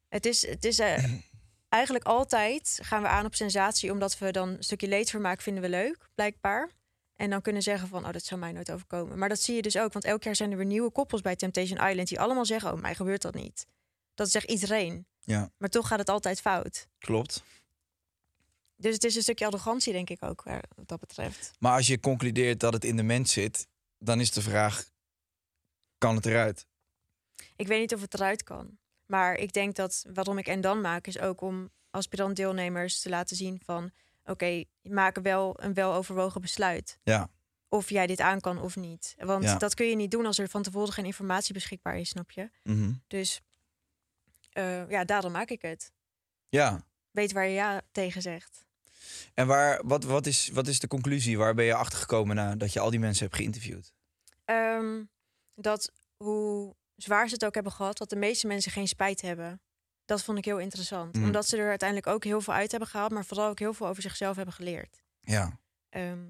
[0.08, 1.04] het is, het is eh,
[1.70, 5.70] eigenlijk altijd gaan we aan op sensatie, omdat we dan een stukje leedvermaak vinden we
[5.70, 6.72] leuk, blijkbaar.
[7.16, 9.18] En dan kunnen zeggen van, oh, dat zou mij nooit overkomen.
[9.18, 11.36] Maar dat zie je dus ook, want elk jaar zijn er weer nieuwe koppels bij
[11.36, 13.68] Temptation Island die allemaal zeggen, oh, mij gebeurt dat niet.
[14.14, 15.08] Dat zegt iedereen.
[15.20, 15.52] Ja.
[15.58, 16.88] Maar toch gaat het altijd fout.
[16.98, 17.44] klopt.
[18.78, 21.52] Dus het is een stukje arrogantie, denk ik ook, eh, wat dat betreft.
[21.60, 23.68] Maar als je concludeert dat het in de mens zit,
[23.98, 24.90] dan is de vraag,
[25.98, 26.66] kan het eruit?
[27.56, 28.78] Ik weet niet of het eruit kan.
[29.06, 33.10] Maar ik denk dat waarom ik en dan maak, is ook om aspirant deelnemers te
[33.10, 33.92] laten zien van
[34.26, 37.00] oké, maak wel een weloverwogen besluit.
[37.04, 37.30] Ja,
[37.70, 39.16] Of jij dit aan kan of niet.
[39.18, 39.58] Want Ja.
[39.58, 42.50] dat kun je niet doen als er van tevoren geen informatie beschikbaar is, snap je?
[42.64, 42.94] Mhm.
[43.08, 43.42] Dus
[44.52, 45.92] eh, ja, daarom maak ik het.
[46.50, 46.84] ja.
[47.12, 48.65] Weet waar je ja tegen zegt.
[49.34, 51.38] En waar, wat, wat, is, wat is de conclusie?
[51.38, 53.94] Waar ben je achter gekomen nadat je al die mensen hebt geïnterviewd?
[54.46, 55.04] Ehm,
[55.56, 59.62] dat hoe zwaar ze het ook hebben gehad, dat de meeste mensen geen spijt hebben.
[60.06, 61.16] Dat vond ik heel interessant.
[61.16, 61.24] Mm.
[61.24, 63.88] Omdat ze er uiteindelijk ook heel veel uit hebben gehaald, maar vooral ook heel veel
[63.88, 65.04] over zichzelf hebben geleerd.
[65.20, 66.26] Ja, Ehm,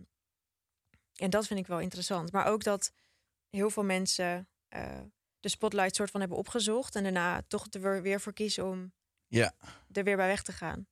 [1.16, 2.32] en dat vind ik wel interessant.
[2.32, 2.92] Maar ook dat
[3.50, 5.00] heel veel mensen eh,
[5.40, 8.94] de spotlight soort van hebben opgezocht en daarna toch er weer- weer voor kiezen om
[9.28, 9.54] ja.
[9.92, 10.88] er weer bij weg te gaan.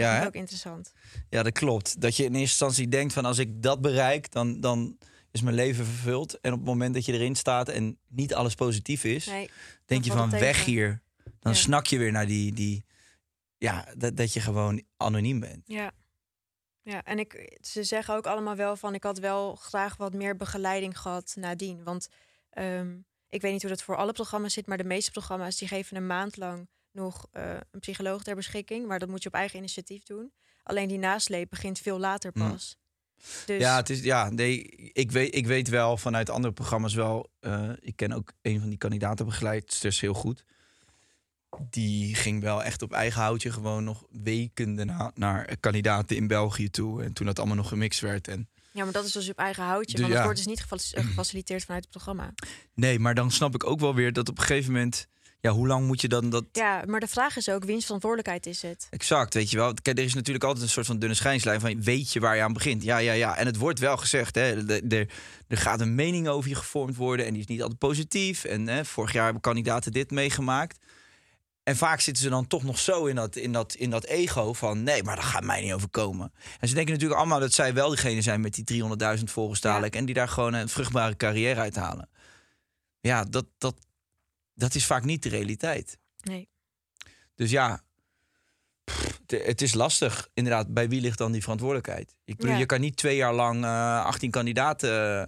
[0.00, 0.20] Ja, Dat hè?
[0.22, 0.92] is ook interessant.
[1.28, 2.00] ja, dat klopt.
[2.00, 4.98] Dat je in eerste instantie denkt van als ik dat bereik, dan, dan
[5.30, 6.40] is mijn leven vervuld.
[6.40, 9.50] En op het moment dat je erin staat en niet alles positief is, Nee,
[9.86, 10.64] denk je van weg tegen.
[10.72, 11.02] hier.
[11.40, 11.58] Dan Ja.
[11.58, 12.84] snak je weer naar die, die
[13.58, 15.62] ja, dat, dat je gewoon anoniem bent.
[15.66, 15.90] ja.
[16.82, 20.36] Ja, en ik, ze zeggen ook allemaal wel van ik had wel graag wat meer
[20.36, 21.82] begeleiding gehad nadien.
[21.84, 22.08] Want
[22.50, 22.96] ehm,
[23.28, 25.96] ik weet niet hoe dat voor alle programma's zit, maar de meeste programma's die geven
[25.96, 28.86] een maand lang nog eh, een psycholoog ter beschikking.
[28.86, 30.32] Maar dat moet je op eigen initiatief doen.
[30.62, 32.50] Alleen die nasleep begint veel later Mm.
[32.50, 32.76] pas.
[33.46, 34.62] Dus Ja, het is, ja nee,
[34.92, 37.30] ik, weet, ik weet wel vanuit andere programma's wel.
[37.40, 40.44] eh, ik ken ook een van die kandidatenbegeleidsters heel goed.
[41.70, 46.70] Die ging wel echt op eigen houtje gewoon nog weken daarna naar kandidaten in België
[46.70, 47.02] toe.
[47.02, 48.28] En toen dat allemaal nog gemixt werd.
[48.28, 49.92] En, Ja, maar dat is dus op eigen houtje.
[49.96, 50.14] Dus want ja.
[50.18, 52.34] het wordt dus niet eh, gefaciliteerd vanuit het programma.
[52.74, 55.06] nee, maar dan snap ik ook wel weer dat op een gegeven moment.
[55.40, 56.44] Ja, hoe lang moet je dan dat.
[56.52, 58.86] Ja, maar de vraag is ook, wiens verantwoordelijkheid is het?
[58.90, 59.74] Exact, weet je wel.
[59.82, 62.42] Kijk, er is natuurlijk altijd een soort van dunne schijnslijn van weet je waar je
[62.42, 62.82] aan begint.
[62.82, 63.36] Ja, ja, ja.
[63.36, 64.64] En het wordt wel gezegd, hè.
[64.64, 65.06] de- de-
[65.48, 68.44] Er gaat een mening over je gevormd worden en die is niet altijd positief.
[68.44, 70.78] En hè, vorig jaar hebben kandidaten dit meegemaakt.
[71.62, 74.52] En vaak zitten ze dan toch nog zo in dat, in, dat, in dat ego
[74.52, 74.82] van...
[74.82, 76.32] nee, maar dat gaat mij niet overkomen.
[76.60, 78.40] En ze denken natuurlijk allemaal dat zij wel degene zijn...
[78.40, 78.82] met die
[79.18, 79.96] 300.000 volgers dadelijk...
[79.96, 82.08] en die daar gewoon een vruchtbare carrière uithalen.
[83.00, 83.74] Ja, dat, dat,
[84.60, 85.98] dat is vaak niet de realiteit.
[86.20, 86.48] Nee.
[87.34, 87.82] Dus ja,
[88.84, 90.28] pff, het- het is lastig.
[90.34, 92.14] Inderdaad, bij wie ligt dan die verantwoordelijkheid?
[92.24, 92.58] Ik bedoel, Ja.
[92.58, 95.26] je kan niet twee jaar lang eh 18 kandidaten eh,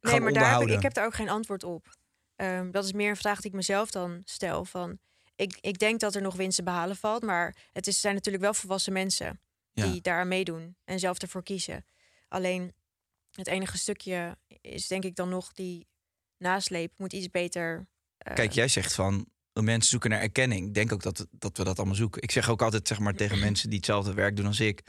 [0.00, 1.96] gaan Nee, maar daar heb ik, heb daar ook geen antwoord op.
[2.36, 4.64] Ehm, dat is meer een vraag die ik mezelf dan stel.
[4.64, 4.98] Van,
[5.36, 8.44] ik, ik denk dat er nog winst te behalen valt, maar het is, zijn natuurlijk
[8.44, 9.40] wel volwassen mensen
[9.72, 9.86] Ja.
[9.90, 11.84] die daaraan meedoen en zelf ervoor kiezen.
[12.28, 12.72] Alleen
[13.30, 15.86] het enige stukje is denk ik dan nog die
[16.36, 17.86] nasleep moet iets beter.
[18.28, 20.66] Eh, Kijk, jij zegt van de mensen zoeken naar erkenning.
[20.66, 22.22] Ik denk ook dat, dat we dat allemaal zoeken.
[22.22, 24.82] Ik zeg ook altijd zeg maar, tegen mensen die hetzelfde werk doen als ik.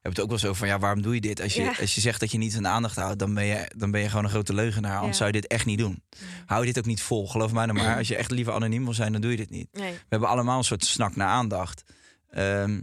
[0.00, 1.40] Heb het ook wel zo van, ja, waarom doe je dit?
[1.40, 1.72] Als je, Ja.
[1.80, 4.08] als je zegt dat je niet de aandacht houdt, dan ben je, dan ben je
[4.08, 4.92] gewoon een grote leugenaar.
[4.96, 5.24] Anders Ja.
[5.24, 6.02] zou je dit echt niet doen.
[6.46, 7.96] Hou je dit ook niet vol, geloof mij nou maar.
[7.98, 9.68] Als je echt liever anoniem wil zijn, dan doe je dit niet.
[9.72, 9.92] nee.
[9.92, 11.82] We hebben allemaal een soort snak naar aandacht.
[12.30, 12.80] Ehm,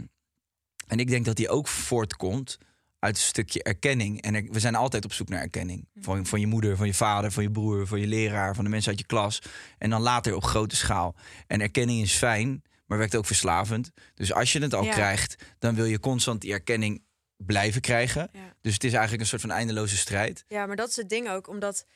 [0.86, 2.58] en ik denk dat die ook voortkomt
[3.06, 4.22] uit een stukje erkenning.
[4.22, 5.88] En er- we zijn altijd op zoek naar erkenning.
[5.94, 8.70] Van, van je moeder, van je vader, van je broer, van je leraar, van de
[8.70, 9.42] mensen uit je klas.
[9.78, 11.14] En dan later op grote schaal.
[11.46, 13.90] En erkenning is fijn, maar werkt ook verslavend.
[14.14, 14.92] Dus als je het al Ja.
[14.92, 17.04] krijgt, dan wil je constant die erkenning
[17.36, 18.28] blijven krijgen.
[18.32, 18.54] Ja.
[18.60, 20.44] Dus het is eigenlijk een soort van eindeloze strijd.
[20.48, 21.86] Ja, maar dat is het ding ook, omdat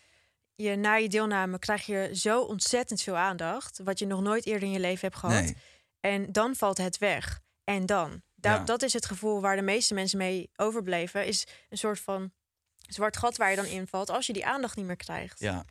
[0.55, 4.63] je na je deelname krijg je zo ontzettend veel aandacht, wat je nog nooit eerder
[4.69, 5.43] in je leven hebt gehad.
[5.45, 5.57] Nee.
[6.01, 7.41] En dan valt het weg.
[7.65, 8.23] En dan?
[8.41, 8.65] Da- Ja.
[8.65, 11.27] Dat is het gevoel waar de meeste mensen mee overbleven.
[11.27, 12.33] Is een soort van
[12.79, 15.41] zwart gat waar je dan invalt als je die aandacht niet meer krijgt.
[15.41, 15.65] Ja.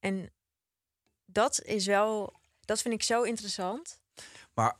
[0.00, 0.32] En
[1.24, 4.00] dat is wel, dat vind ik zo interessant.
[4.54, 4.76] Maar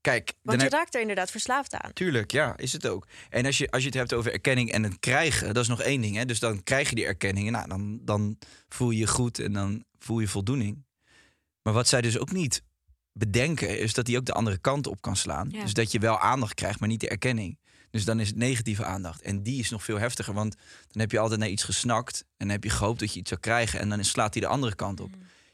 [0.00, 1.92] kijk, Want je heb- raakt er inderdaad verslaafd aan.
[1.92, 3.06] Tuurlijk, ja, is het ook.
[3.30, 5.82] En als je, als je het hebt over erkenning en het krijgen, dat is nog
[5.82, 6.16] één ding.
[6.16, 6.24] Hè?
[6.24, 9.52] Dus dan krijg je die erkenning en nou, dan, dan voel je je goed en
[9.52, 10.84] dan voel je voldoening.
[11.62, 12.62] Maar wat zij dus ook niet
[13.12, 15.48] bedenken, is dat die ook de andere kant op kan slaan.
[15.50, 15.62] Ja.
[15.62, 17.58] Dus dat je wel aandacht krijgt, maar niet de erkenning.
[17.90, 19.22] Dus dan is het negatieve aandacht.
[19.22, 20.56] En die is nog veel heftiger, want
[20.90, 22.20] dan heb je altijd naar iets gesnakt.
[22.20, 23.80] En dan heb je gehoopt dat je iets zou krijgen.
[23.80, 25.10] En dan slaat hij de andere kant op.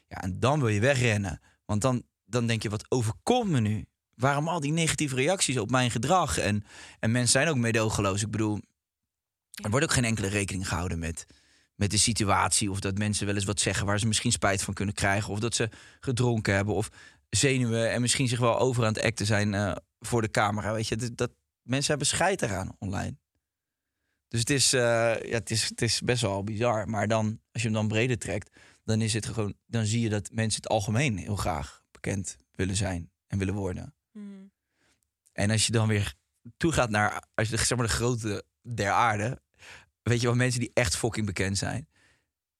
[0.07, 1.41] Ja, en dan wil je wegrennen.
[1.65, 3.85] Want dan, dan denk je, wat overkomt me nu?
[4.15, 6.37] Waarom al die negatieve reacties op mijn gedrag?
[6.37, 6.63] En,
[6.99, 8.21] en mensen zijn ook meedogenloos.
[8.21, 8.59] Ik bedoel,
[9.63, 11.25] er wordt ook geen enkele rekening gehouden met,
[11.75, 12.71] met de situatie.
[12.71, 15.31] Of dat mensen wel eens wat zeggen waar ze misschien spijt van kunnen krijgen.
[15.31, 16.75] Of dat ze gedronken hebben.
[16.75, 16.89] Of
[17.29, 20.73] zenuwen en misschien zich wel over aan het acten zijn eh, voor de camera.
[20.73, 23.15] Weet je, dat, dat, mensen hebben scheid eraan online.
[24.27, 24.81] Dus het is, eh,
[25.21, 26.89] ja, het, is, het is best wel bizar.
[26.89, 30.09] Maar dan, als je hem dan breder trekt, dan is het gewoon, dan zie je
[30.09, 33.93] dat mensen het algemeen heel graag bekend willen zijn en willen worden.
[34.11, 34.25] Mhm.
[35.33, 36.13] En als je dan weer
[36.57, 39.41] toegaat naar, als je de, zeg maar de grote der aarde,
[40.03, 41.87] weet je wel, mensen die echt fucking bekend zijn.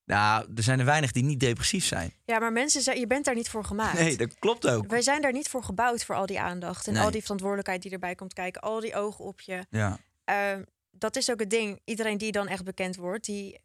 [0.10, 2.14] Nou, er zijn er weinig die niet depressief zijn.
[2.26, 4.00] Ja, maar mensen, zijn, je bent daar niet voor gemaakt.
[4.00, 4.88] Nee, dat klopt ook.
[4.88, 7.02] Wij zijn daar niet voor gebouwd voor al die aandacht en Nee.
[7.04, 9.66] al die verantwoordelijkheid die erbij komt kijken, al die ogen op je.
[9.70, 11.80] Ja, Ehm, dat is ook het ding.
[11.86, 13.60] Iedereen die dan echt bekend wordt, die.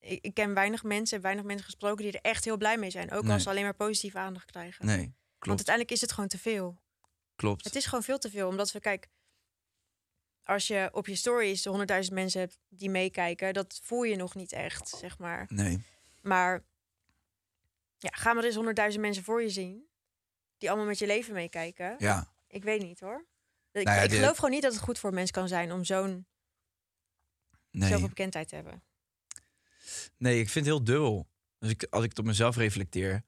[0.00, 3.12] Ik, ken weinig mensen, weinig mensen gesproken die er echt heel blij mee zijn.
[3.12, 3.32] Ook Nee.
[3.32, 4.86] als ze alleen maar positieve aandacht krijgen.
[4.86, 5.56] nee, Want klopt.
[5.58, 6.78] uiteindelijk is het gewoon te veel.
[7.36, 7.64] klopt.
[7.64, 8.48] Het is gewoon veel te veel.
[8.48, 9.06] Omdat we, kijk,
[10.50, 11.74] als je op je stories 100.000
[12.12, 15.46] mensen hebt die meekijken, dat voel je nog niet echt, zeg maar.
[15.48, 15.82] Nee,
[16.22, 16.62] Maar
[17.98, 19.88] ja, ga maar eens 100.000 mensen voor je zien,
[20.58, 21.94] die allemaal met je leven meekijken.
[21.98, 22.28] ja.
[22.48, 23.26] Ik weet niet hoor.
[23.72, 25.72] Ik, Nou ja, ik geloof gewoon niet dat het goed voor een mens kan zijn
[25.72, 26.26] om zo'n
[27.70, 27.90] Nee.
[27.90, 28.82] zoveel bekendheid te hebben.
[30.16, 31.28] Nee, ik vind het heel dubbel.
[31.58, 33.22] Dus ik, als ik het op mezelf reflecteer.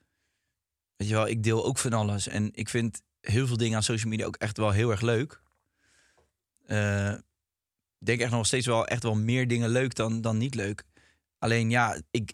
[0.97, 2.27] Weet je wel, ik deel ook van alles.
[2.27, 5.42] En ik vind heel veel dingen aan social media ook echt wel heel erg leuk.
[6.67, 10.85] Ik denk echt nog steeds wel echt wel meer dingen leuk dan, dan niet leuk.
[11.39, 12.33] Alleen ja, ik,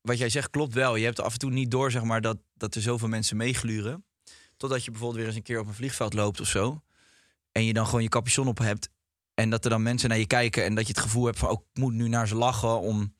[0.00, 0.96] wat jij zegt klopt wel.
[0.96, 4.04] Je hebt af en toe niet door, zeg maar, dat, dat er zoveel mensen meegluren.
[4.56, 6.82] Totdat je bijvoorbeeld weer eens een keer op een vliegveld loopt of zo.
[7.52, 8.88] En je dan gewoon je capuchon op hebt.
[9.34, 10.64] En dat er dan mensen naar je kijken.
[10.64, 12.80] En dat je het gevoel hebt van, oh, ik moet nu naar ze lachen.
[12.80, 13.14] Om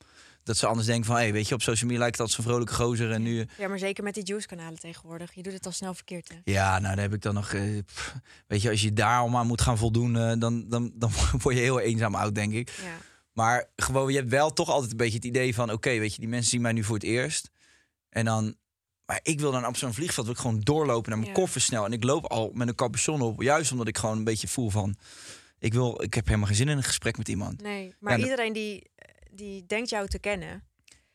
[0.45, 2.43] dat ze anders denken van, hé, hey, weet je, op social media lijkt dat zo'n
[2.43, 3.11] vrolijke gozer.
[3.11, 5.33] En nu, Ja, maar zeker met die juice-kanalen tegenwoordig.
[5.33, 6.35] Je doet het al snel verkeerd, hè?
[6.51, 7.53] ja, nou, daar heb ik dan nog.
[7.53, 8.15] eh, pff,
[8.47, 11.55] weet je, als je daar allemaal aan moet gaan voldoen, eh, dan, dan, dan word
[11.55, 12.69] je heel eenzaam oud, denk ik.
[12.69, 12.97] Ja.
[13.31, 16.19] Maar gewoon, je hebt wel toch altijd een beetje het idee van: oké, weet je,
[16.19, 17.49] die mensen zien mij nu voor het eerst.
[18.09, 18.55] En dan.
[19.05, 21.37] Maar ik wil dan op zo'n vliegveld wil ik gewoon doorlopen naar mijn Ja.
[21.37, 21.85] koffer snel.
[21.85, 23.41] En ik loop al met een capuchon op.
[23.41, 24.95] Juist omdat ik gewoon een beetje voel van.
[25.59, 27.61] Ik, wil, ik heb helemaal geen zin in een gesprek met iemand.
[27.61, 28.89] Nee, maar Ja, iedereen die,
[29.35, 30.63] die denkt jou te kennen.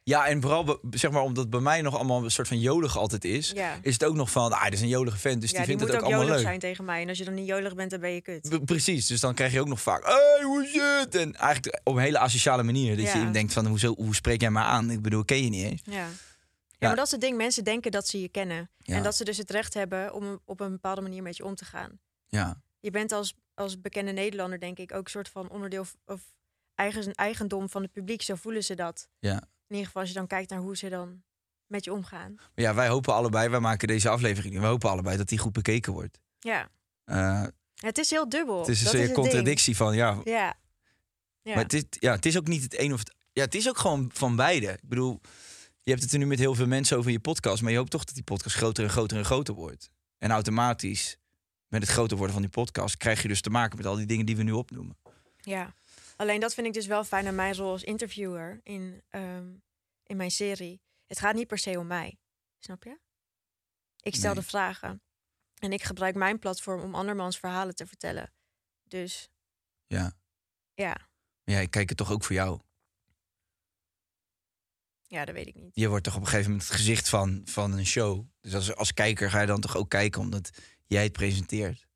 [0.03, 3.25] Ja, en vooral zeg maar omdat bij mij nog allemaal een soort van jolig altijd
[3.25, 3.51] is.
[3.55, 5.67] Ja, Is het ook nog van, ah, dit is een jolige vent, dus ja die
[5.67, 6.39] vindt het ook ook allemaal leuk.
[6.41, 7.03] zijn tegen mij.
[7.03, 8.49] En als je dan niet jolig bent, dan ben je kut.
[8.49, 11.15] P- Precies, dus dan krijg je ook nog vaak, hey, hoe is het?
[11.15, 12.97] En eigenlijk op een hele asociale manier.
[12.97, 13.19] Dat Ja.
[13.25, 14.91] je denkt van, hoezo, hoe spreek jij mij aan?
[14.91, 15.81] Ik bedoel, ken je niet eens.
[15.85, 15.95] Ja.
[16.79, 17.37] Ja, maar dat is het ding.
[17.37, 18.71] Mensen denken dat ze je kennen.
[18.85, 21.55] En dat ze dus het recht hebben om op een bepaalde manier met je om
[21.55, 21.99] te gaan.
[22.29, 26.21] Ja, Je bent als, als bekende Nederlander, denk ik, ook een soort van onderdeel of
[26.81, 28.23] eigen, eigendom van het publiek.
[28.23, 29.09] Zo voelen ze dat.
[29.19, 29.35] ja.
[29.35, 31.23] In ieder geval als je dan kijkt naar hoe ze dan
[31.67, 32.35] met je omgaan.
[32.35, 34.59] Maar ja, wij hopen allebei, wij maken deze aflevering.
[34.61, 36.19] We hopen allebei dat die goed bekeken wordt.
[36.39, 36.69] Ja,
[37.05, 38.59] Eh, het is heel dubbel.
[38.59, 39.29] het is een dat soort is het ding.
[39.29, 40.55] contradictie van, ja, Ja.
[41.43, 41.55] ja.
[41.55, 43.15] Maar het is, ja, het is ook niet het een of het...
[43.33, 44.67] Ja, het is ook gewoon van beide.
[44.73, 45.21] Ik bedoel,
[45.83, 47.63] je hebt het er nu met heel veel mensen over in je podcast...
[47.63, 49.91] maar je hoopt toch dat die podcast groter en groter en groter wordt.
[50.19, 51.17] En automatisch,
[51.69, 52.97] met het groter worden van die podcast...
[52.97, 54.97] krijg je dus te maken met al die dingen die we nu opnoemen.
[55.41, 55.75] Ja,
[56.21, 59.55] alleen dat vind ik dus wel fijn aan mijn rol als interviewer in, ehm,
[60.03, 60.81] in mijn serie.
[61.07, 62.19] Het gaat niet per se om mij,
[62.59, 62.99] snap je?
[64.01, 64.43] Ik stel Nee.
[64.43, 65.03] de vragen
[65.59, 68.33] en ik gebruik mijn platform om andermans verhalen te vertellen.
[68.85, 69.29] Dus
[69.87, 70.13] Ja.
[70.75, 71.09] ja,
[71.45, 72.61] Maar ja, ik kijk het toch ook voor jou.
[75.03, 75.75] ja, dat weet ik niet.
[75.75, 78.27] Je wordt toch op een gegeven moment het gezicht van, van een show.
[78.41, 80.51] Dus als, als kijker ga je dan toch ook kijken omdat
[80.87, 81.87] jij het presenteert.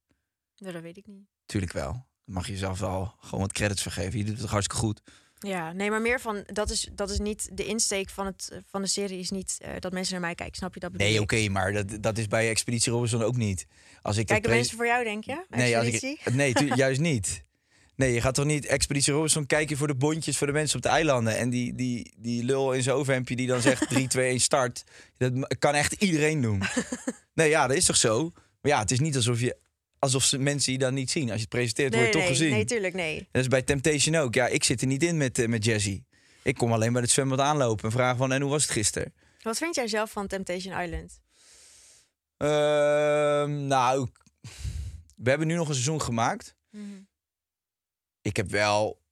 [0.55, 1.29] Ja, dat weet ik niet.
[1.47, 2.07] Tuurlijk wel.
[2.25, 4.19] Mag je jezelf wel gewoon wat credits vergeven.
[4.19, 5.01] Je doet het hartstikke goed.
[5.39, 8.83] Ja, nee, maar meer van dat is, dat is niet de insteek van, het, van
[8.83, 10.57] de serie, is niet eh, dat mensen naar mij kijken.
[10.57, 10.93] Snap je dat?
[10.93, 13.67] Nee, oké, maar dat, dat is bij Expeditie Robinson ook niet.
[14.03, 15.45] Als ik Kijken mensen voor jou, denk je?
[15.49, 16.21] Nee, als Expeditie?
[16.25, 17.45] ik, nee juist niet.
[17.97, 20.83] Nee, je gaat toch niet Expeditie Robinson kijken voor de bondjes voor de mensen op
[20.83, 21.37] de eilanden.
[21.37, 24.85] En die, die, die lul in zijn overhemdje die dan zegt 3, 2, 1, start.
[25.17, 26.63] Dat kan echt iedereen doen.
[27.35, 28.31] Nee, ja, dat is toch zo?
[28.61, 29.57] Maar ja, het is niet alsof, je,
[30.05, 31.23] alsof ze mensen je dan niet zien.
[31.23, 32.53] Als je het presenteert, Nee, word je nee, toch gezien.
[32.55, 33.29] nee, tuurlijk, nee.
[33.33, 34.35] Dat is bij Temptation ook.
[34.35, 36.05] Ja, ik zit er niet in met, eh, met Jessie.
[36.43, 38.33] Ik kom alleen bij het zwembad aanlopen en vragen van...
[38.33, 39.15] en hoe was het gisteren?
[39.43, 41.21] Wat vind jij zelf van Temptation Island?
[42.37, 44.09] Ehm, nou,
[45.17, 46.57] we hebben nu nog een seizoen gemaakt.
[48.23, 49.03] Ik heb wel...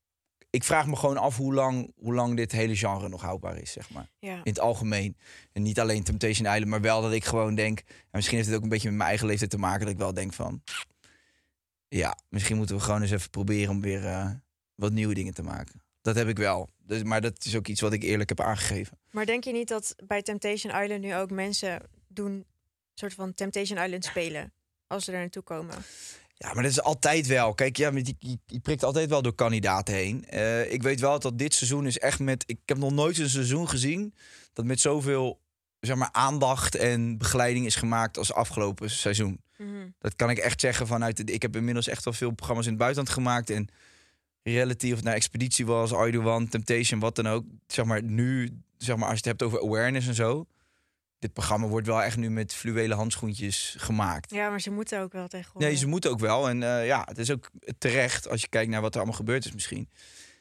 [0.53, 3.73] Ik vraag me gewoon af hoe lang, hoe lang dit hele genre nog houdbaar is,
[3.73, 4.11] zeg maar.
[4.19, 4.35] Ja.
[4.35, 5.17] In het algemeen.
[5.53, 7.79] En niet alleen Temptation Island, maar wel dat ik gewoon denk...
[7.79, 9.81] En misschien heeft het ook een beetje met mijn eigen leeftijd te maken...
[9.81, 10.63] dat ik wel denk van...
[11.89, 14.31] Ja, misschien moeten we gewoon eens even proberen om weer eh,
[14.75, 15.83] wat nieuwe dingen te maken.
[16.01, 16.69] Dat heb ik wel.
[16.79, 18.99] Dus, maar dat is ook iets wat ik eerlijk heb aangegeven.
[19.11, 22.33] Maar denk je niet dat bij Temptation Island nu ook mensen doen...
[22.33, 22.47] een
[22.95, 24.53] soort van Temptation Island spelen...
[24.87, 25.75] als ze er naartoe komen?
[26.43, 27.55] Ja, maar dat is altijd wel.
[27.55, 30.25] Kijk, ja, je, je prikt altijd wel door kandidaten heen.
[30.25, 32.45] Eh, ik weet wel dat dit seizoen is echt met...
[32.47, 34.15] Ik heb nog nooit een seizoen gezien
[34.53, 35.41] dat met zoveel
[35.81, 39.41] zeg maar, aandacht en begeleiding is gemaakt als afgelopen seizoen.
[39.57, 39.89] Mhm.
[39.99, 41.17] Dat kan ik echt zeggen vanuit...
[41.17, 43.51] De, ik heb inmiddels echt wel veel programma's in het buitenland gemaakt.
[43.51, 43.69] En
[44.43, 47.45] reality of nou expeditie was, I Do One, Temptation, wat dan ook.
[47.67, 50.47] Zeg maar nu, zeg maar als je het hebt over awareness en zo.
[51.23, 54.31] Dit programma wordt wel echt nu met fluwelen handschoentjes gemaakt.
[54.31, 55.71] Ja, maar ze moeten ook wel tegenwoordig.
[55.71, 56.49] Nee, ze moeten ook wel.
[56.49, 59.45] En eh, ja, het is ook terecht als je kijkt naar wat er allemaal gebeurd
[59.45, 59.89] is misschien.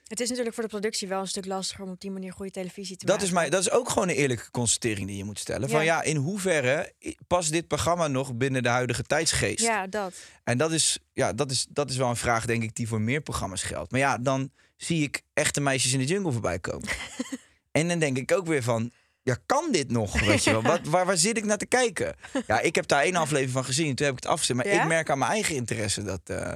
[0.08, 1.84] Het is natuurlijk voor de productie wel een stuk lastiger...
[1.86, 3.30] om op die manier goede televisie te Dat maken.
[3.30, 5.70] is, mij, dat is ook gewoon een eerlijke constatering die je moet stellen.
[5.70, 5.86] Van Ja.
[5.86, 6.94] ja, in hoeverre
[7.28, 9.64] past dit programma nog binnen de huidige tijdsgeest?
[9.64, 10.14] Ja, dat.
[10.44, 13.02] En dat is, ja, dat, is, dat is wel een vraag, denk ik, die voor
[13.02, 13.92] meer programma's geldt.
[13.92, 16.90] Maar ja, dan zie ik echte meisjes in de jungle voorbij komen.
[17.72, 18.92] en dan denk ik ook weer van,
[19.24, 20.20] ja, kan dit nog?
[20.20, 20.62] Weet je wel?
[20.72, 22.16] Wat, waar, waar zit ik naar te kijken?
[22.48, 23.96] Ja, ik heb daar één aflevering van gezien.
[23.96, 24.56] Toen heb ik het afgezet.
[24.56, 24.82] Maar Ja?
[24.82, 26.56] ik merk aan mijn eigen interesse dat, eh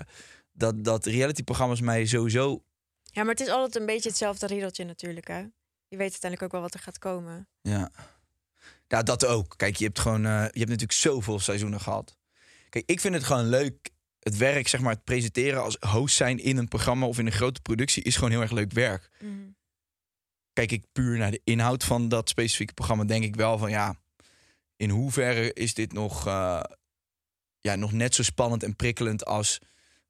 [0.56, 2.64] dat, dat realityprogramma's mij sowieso...
[3.04, 5.40] Ja, maar het is altijd een beetje hetzelfde riedeltje natuurlijk, hè?
[5.88, 7.48] Je weet uiteindelijk ook wel wat er gaat komen.
[7.62, 7.92] Ja.
[8.88, 9.54] ja, dat ook.
[9.58, 12.18] Kijk, je hebt gewoon, eh, je hebt natuurlijk zoveel seizoenen gehad.
[12.70, 13.90] Kijk, ik vind het gewoon leuk.
[14.20, 17.32] Het werk, zeg maar, het presenteren als host zijn in een programma of in een
[17.32, 19.10] grote productie is gewoon heel erg leuk werk.
[19.20, 19.32] Mhm.
[20.56, 23.96] Kijk ik puur naar de inhoud van dat specifieke programma, denk ik wel van ja,
[24.76, 26.64] in hoeverre is dit nog, eh,
[27.60, 29.60] ja, nog net zo spannend en prikkelend als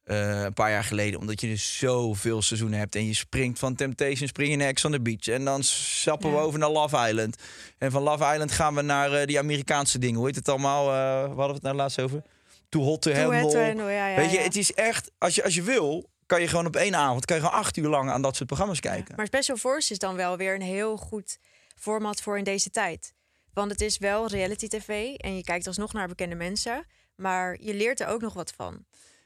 [0.04, 1.20] eh, een paar jaar geleden.
[1.20, 4.86] Omdat je dus zoveel seizoenen hebt en je springt van Temptation, spring je naar Ex
[4.86, 5.28] on the Beach.
[5.28, 7.38] En dan sappen we over naar Love Island.
[7.78, 10.16] En van Love Island gaan we naar eh, die Amerikaanse dingen.
[10.16, 10.82] Hoe heet het allemaal?
[10.82, 12.22] Eh waar hadden we het nou laatst over?
[12.70, 13.92] Too Hot to Handle.
[13.92, 16.66] ja, ja, Weet je, het is echt, als je, als je wil, kan je gewoon
[16.66, 18.90] op één avond, kan je gewoon acht uur lang aan dat soort programma's Ja.
[18.90, 19.16] kijken.
[19.16, 21.38] Maar Special Force is dan wel weer een heel goed
[21.76, 23.14] format voor in deze tijd.
[23.54, 26.86] Want het is wel reality tv en je kijkt alsnog naar bekende mensen.
[27.16, 28.86] Maar je leert er ook nog wat van.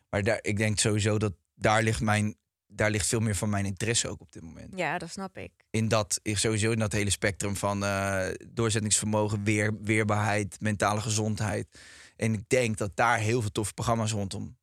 [0.09, 2.35] Maar daar, ik denk sowieso dat daar ligt, mijn,
[2.67, 4.73] daar ligt veel meer van mijn interesse ook op dit moment.
[4.77, 5.51] Ja, dat snap ik.
[5.69, 11.67] In dat, sowieso in dat hele spectrum van eh, doorzettingsvermogen, weer, weerbaarheid, mentale gezondheid.
[12.15, 14.57] En ik denk dat daar heel veel toffe programma's rondom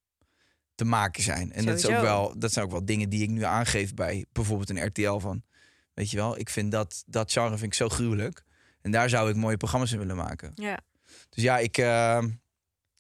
[0.77, 1.53] te maken zijn.
[1.53, 4.27] En dat, is ook wel, dat zijn ook wel dingen die ik nu aangeef bij
[4.33, 5.43] bijvoorbeeld een RTL van.
[5.95, 8.45] Weet je wel, ik vind dat, dat genre vind ik zo gruwelijk.
[8.81, 10.53] En daar zou ik mooie programma's in willen maken.
[10.55, 10.81] Ja.
[11.29, 12.23] Dus ja, ik, eh,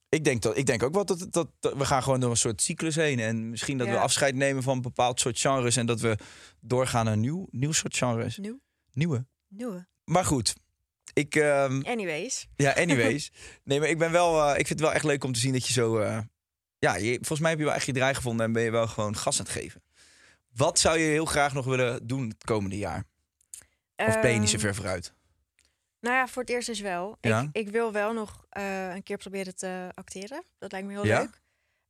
[0.08, 2.36] ik, denk, dat, ik denk ook wel dat, dat, dat we gaan gewoon door een
[2.36, 3.18] soort cyclus heen.
[3.18, 5.76] En misschien dat we afscheid nemen van een bepaald soort genres.
[5.76, 6.18] En dat we
[6.60, 8.36] doorgaan naar een nieuw, nieuw soort genres.
[8.36, 8.60] Nieuw?
[8.92, 9.26] Nieuwe.
[9.48, 9.86] Nieuwe.
[10.04, 10.54] Maar goed,
[11.12, 12.48] ik, ehm, Anyways.
[12.56, 13.32] ja, anyways.
[13.64, 15.52] nee, maar ik ben wel, eh, ik vind het wel echt leuk om te zien
[15.52, 16.18] dat je zo, eh,
[16.78, 18.88] ja, je, volgens mij heb je wel echt je draai gevonden en ben je wel
[18.88, 19.82] gewoon gas aan het geven.
[20.54, 23.04] Wat zou je heel graag nog willen doen het komende jaar?
[23.96, 25.14] Of ben je niet zo Ehm, ver vooruit?
[26.00, 27.16] Nou ja, voor het eerst is wel.
[27.20, 27.40] Ja?
[27.40, 30.44] Ik, ik wil wel nog eh, een keer proberen te acteren.
[30.58, 31.20] Dat lijkt me heel Ja?
[31.20, 31.40] leuk.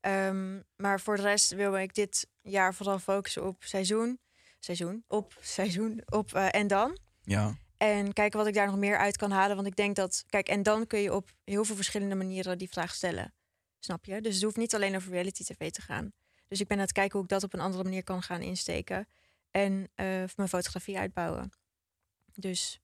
[0.01, 4.19] Ehm, maar voor de rest wil ik dit jaar vooral focussen op seizoen.
[4.59, 5.05] Seizoen.
[5.09, 6.03] Op seizoen.
[6.07, 6.99] Op eh, en dan.
[7.23, 7.57] Ja.
[7.77, 9.57] En kijken wat ik daar nog meer uit kan halen.
[9.57, 12.69] Want ik denk dat, kijk, en dan kun je op heel veel verschillende manieren die
[12.69, 13.35] vraag stellen.
[13.79, 14.21] Snap je?
[14.21, 16.13] Dus het hoeft niet alleen over reality tv te gaan.
[16.49, 18.41] Dus ik ben aan het kijken hoe ik dat op een andere manier kan gaan
[18.43, 19.09] insteken.
[19.51, 20.07] En eh,
[20.37, 21.51] mijn fotografie uitbouwen.
[22.35, 22.81] Dus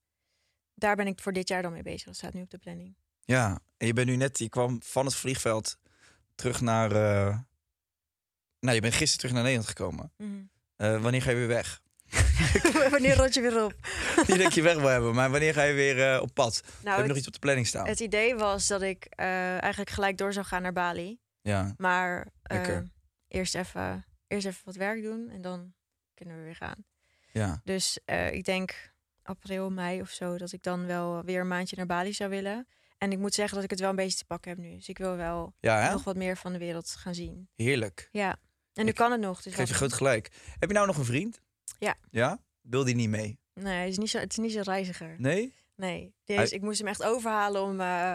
[0.75, 2.05] daar ben ik voor dit jaar dan mee bezig.
[2.05, 2.97] Dat staat nu op de planning.
[3.25, 5.79] Ja, en je bent nu net, je kwam van het vliegveld
[6.35, 6.91] terug naar.
[6.93, 7.39] eh,
[8.61, 10.13] nou, je bent gisteren terug naar Nederland gekomen.
[10.77, 11.83] Eh, wanneer ga je weer weg?
[12.91, 13.75] Wanneer rot je weer op?
[14.17, 16.57] Niet dat ik je weg wil hebben, maar wanneer ga je weer eh, op pad?
[16.57, 17.87] heb je Nou, nog het, iets op de planning staan?
[17.87, 21.19] het idee was dat ik eh, eigenlijk gelijk door zou gaan naar Bali.
[21.41, 22.79] Ja, Maar eh,
[23.29, 25.73] eerst, even, eerst even wat werk doen en dan
[26.15, 26.85] kunnen we weer gaan.
[27.33, 27.61] ja.
[27.65, 27.99] Dus
[28.31, 28.91] ik denk
[29.23, 32.67] april, mei of zo, dat ik dan wel weer een maandje naar Bali zou willen.
[32.99, 34.75] En ik moet zeggen dat ik het wel een beetje te pakken heb nu.
[34.77, 37.49] Dus ik wil wel Ja, nog wat meer van de wereld gaan zien.
[37.55, 38.09] Heerlijk.
[38.13, 38.37] Ja.
[38.75, 39.43] En nu Ik kan het nog.
[39.43, 40.31] Dus Geef je groot gelijk.
[40.59, 41.41] Heb je nou nog een vriend?
[41.85, 41.95] Ja.
[42.11, 42.39] Ja?
[42.61, 43.39] Wil die niet mee?
[43.55, 45.15] Nee, het is niet zo, het is niet zo'n reiziger.
[45.19, 45.55] Nee?
[45.77, 46.15] Nee.
[46.25, 48.15] Hij- is, ik moest hem echt overhalen om eh,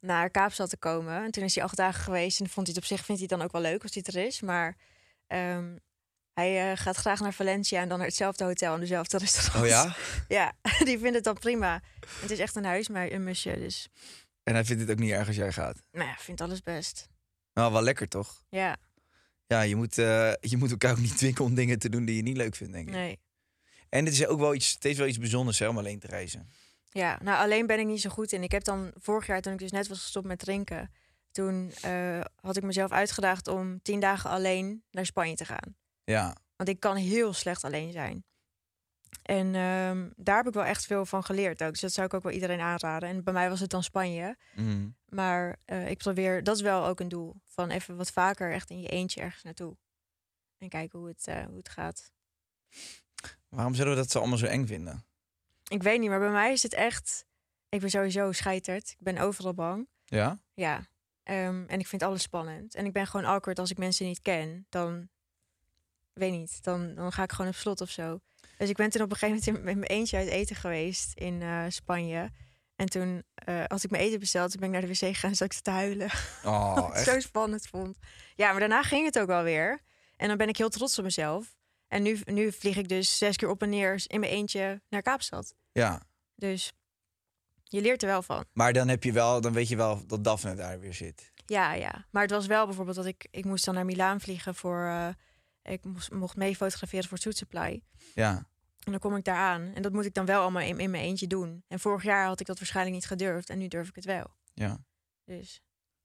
[0.00, 1.22] naar Kaapstad te komen.
[1.24, 2.40] En toen is hij acht dagen geweest.
[2.40, 4.02] En vond hij het op zich vindt hij het dan ook wel leuk als hij
[4.02, 4.40] er is.
[4.40, 4.76] Maar
[5.26, 5.76] ehm,
[6.32, 9.62] hij eh, gaat graag naar Valencia en dan naar hetzelfde hotel en dezelfde restaurant.
[9.64, 9.94] Oh ja?
[10.38, 10.52] Ja,
[10.88, 11.80] die vindt het dan prima.
[12.20, 13.58] Het is echt een huis, maar een musje.
[13.58, 13.88] Dus
[14.42, 15.82] En hij vindt het ook niet erg als jij gaat.
[15.90, 17.08] nou ja, vindt alles best.
[17.54, 18.44] Nou, wel lekker toch?
[18.48, 18.76] Ja,
[19.52, 22.16] Ja, je moet, eh, je moet elkaar ook niet dwingen om dingen te doen die
[22.16, 22.94] je niet leuk vindt, denk ik.
[22.94, 23.20] nee.
[23.88, 26.48] En het is ook wel iets, is wel iets bijzonders hè, om alleen te reizen.
[26.90, 28.42] Ja, nou alleen ben ik niet zo goed in.
[28.42, 30.90] Ik heb dan vorig jaar, toen ik dus net was gestopt met drinken,
[31.30, 35.76] toen eh, had ik mezelf uitgedaagd om tien dagen alleen naar Spanje te gaan.
[36.04, 38.24] Ja, Want ik kan heel slecht alleen zijn.
[39.22, 41.70] En ehm, daar heb ik wel echt veel van geleerd ook.
[41.70, 43.08] Dus dat zou ik ook wel iedereen aanraden.
[43.08, 44.36] En bij mij was het dan Spanje.
[44.54, 44.88] Mhm.
[45.08, 47.36] Maar eh, ik probeer, dat is wel ook een doel.
[47.46, 49.76] Van even wat vaker echt in je eentje ergens naartoe.
[50.58, 52.12] En kijken hoe het, eh, hoe het gaat.
[53.48, 55.04] waarom zullen we dat zo allemaal zo eng vinden?
[55.68, 57.26] Ik weet niet, maar bij mij is het echt...
[57.68, 58.90] Ik ben sowieso scheiterd.
[58.90, 59.88] Ik ben overal bang.
[60.04, 60.40] Ja?
[60.54, 60.86] Ja.
[61.22, 62.74] Ehm, en ik vind alles spannend.
[62.74, 64.66] En ik ben gewoon awkward als ik mensen niet ken.
[64.68, 65.08] Dan,
[66.12, 68.20] weet niet, dan, dan ga ik gewoon op slot of zo.
[68.56, 71.12] Dus ik ben toen op een gegeven moment in, met mijn eentje uit eten geweest
[71.14, 72.30] in eh, Spanje.
[72.76, 75.30] En toen, eh, als ik mijn eten besteld, toen ben ik naar de wc gegaan
[75.30, 76.10] en zat ik te huilen.
[76.44, 77.04] Oh, echt?
[77.04, 77.96] zo spannend vond.
[78.34, 79.80] Ja, maar daarna ging het ook wel weer.
[80.16, 81.54] En dan ben ik heel trots op mezelf.
[81.88, 85.02] En nu, nu vlieg ik dus zes keer op en neer in mijn eentje naar
[85.02, 85.54] Kaapstad.
[85.72, 86.02] Ja,
[86.34, 86.72] Dus
[87.64, 88.44] je leert er wel van.
[88.52, 91.30] maar dan heb je wel, dan weet je wel dat Daphne daar weer zit.
[91.46, 92.06] Ja, ja.
[92.10, 93.26] Maar het was wel bijvoorbeeld dat ik...
[93.30, 94.86] Ik moest dan naar Milaan vliegen voor...
[94.86, 95.08] eh,
[95.62, 97.82] ik moest, mocht mee fotograferen voor Food Supply.
[98.14, 98.46] Ja,
[98.84, 99.72] En dan kom ik daar aan.
[99.74, 101.64] En dat moet ik dan wel allemaal in, in mijn eentje doen.
[101.68, 103.50] En vorig jaar had ik dat waarschijnlijk niet gedurfd.
[103.50, 104.26] En nu durf ik het wel.
[104.54, 104.78] ja.
[105.24, 105.62] Dus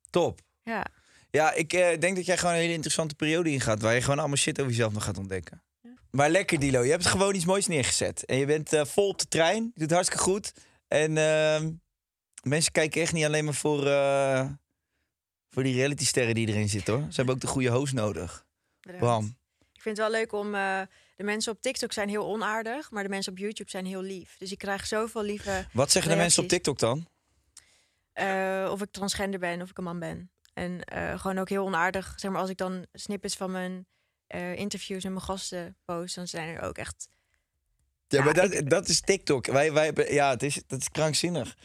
[0.10, 0.42] Top.
[0.64, 0.86] ja.
[1.32, 3.82] Ja, ik eh, denk dat jij gewoon een hele interessante periode ingaat...
[3.82, 5.64] waar je gewoon allemaal shit over jezelf nog gaat ontdekken.
[5.82, 5.94] Ja.
[6.12, 6.84] Maar lekker, Dilo.
[6.84, 8.26] Je hebt gewoon iets moois neergezet.
[8.26, 9.72] En je bent eh, vol op de trein.
[9.74, 10.54] Je doet hartstikke goed.
[10.88, 11.72] En ehm,
[12.44, 14.50] mensen kijken echt niet alleen maar voor, eh,
[15.50, 17.04] voor die realitysterren die erin zitten, hoor.
[17.10, 18.46] Ze hebben ook de goede host nodig.
[18.82, 19.36] bedankt.
[19.88, 20.56] Vind het wel leuk om...
[20.56, 20.82] eh,
[21.16, 22.92] de mensen op TikTok zijn heel onaardig.
[22.92, 24.38] Maar de mensen op YouTube zijn heel lief.
[24.38, 25.66] Dus ik krijg zoveel lieve...
[25.74, 26.50] Wat zeggen de mensen op.
[26.50, 27.08] TikTok dan?
[28.14, 30.32] eh, of ik transgender ben of ik een man ben.
[30.54, 32.14] En eh, gewoon ook heel onaardig.
[32.16, 33.88] Zeg maar als ik dan snippets van mijn
[34.56, 36.16] interviews en mijn gasten post...
[36.16, 37.08] dan zijn er ook echt...
[38.08, 39.46] Ja, Ja, maar dat, ik- dat is TikTok.
[39.46, 41.56] Wij, wij hebben, ja, het is, dat is krankzinnig.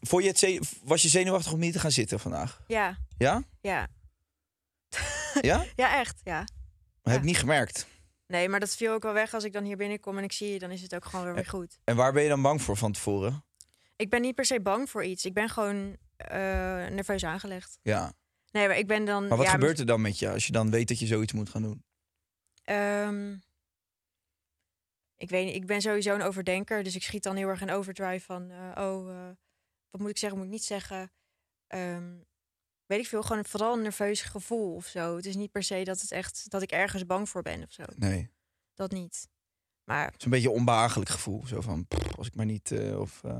[0.00, 2.60] Vond je het was je zenuwachtig om niet te gaan zitten vandaag?
[2.66, 3.42] Ja, Ja?
[3.60, 3.88] ja.
[5.40, 5.64] Ja?
[5.76, 6.44] Ja, echt, ja.
[7.02, 7.86] Maar heb niet gemerkt.
[8.26, 10.52] Nee, maar dat viel ook wel weg als ik dan hier binnenkom en ik zie
[10.52, 11.78] je, dan is het ook gewoon weer, weer goed.
[11.84, 13.44] En waar ben je dan bang voor van tevoren?
[13.96, 15.24] Ik ben niet per se bang voor iets.
[15.24, 16.28] Ik ben gewoon eh,
[16.86, 17.78] nerveus aangelegd.
[17.82, 18.12] Ja.
[18.50, 19.28] Nee, maar ik ben dan.
[19.28, 21.32] Maar wat ja, gebeurt er dan met je als je dan weet dat je zoiets
[21.32, 21.84] moet gaan doen?
[22.64, 23.36] ehm,
[25.16, 27.70] ik weet niet, ik ben sowieso een overdenker, dus ik schiet dan heel erg in
[27.70, 29.30] overdrive van, eh, oh, eh,
[29.90, 31.12] wat moet ik zeggen, moet ik niet zeggen.
[31.66, 32.14] Ehm,
[32.92, 35.16] weet ik veel, gewoon vooral een nerveus gevoel of zo.
[35.16, 37.72] Het is niet per se dat het echt dat ik ergens bang voor ben of
[37.72, 37.82] zo.
[37.96, 38.30] Nee.
[38.74, 39.28] Dat niet.
[39.84, 41.46] Maar Het is een beetje een onbehagelijk gevoel.
[41.46, 42.70] Zo van, pff, als ik maar niet...
[42.70, 43.38] eh, of, eh,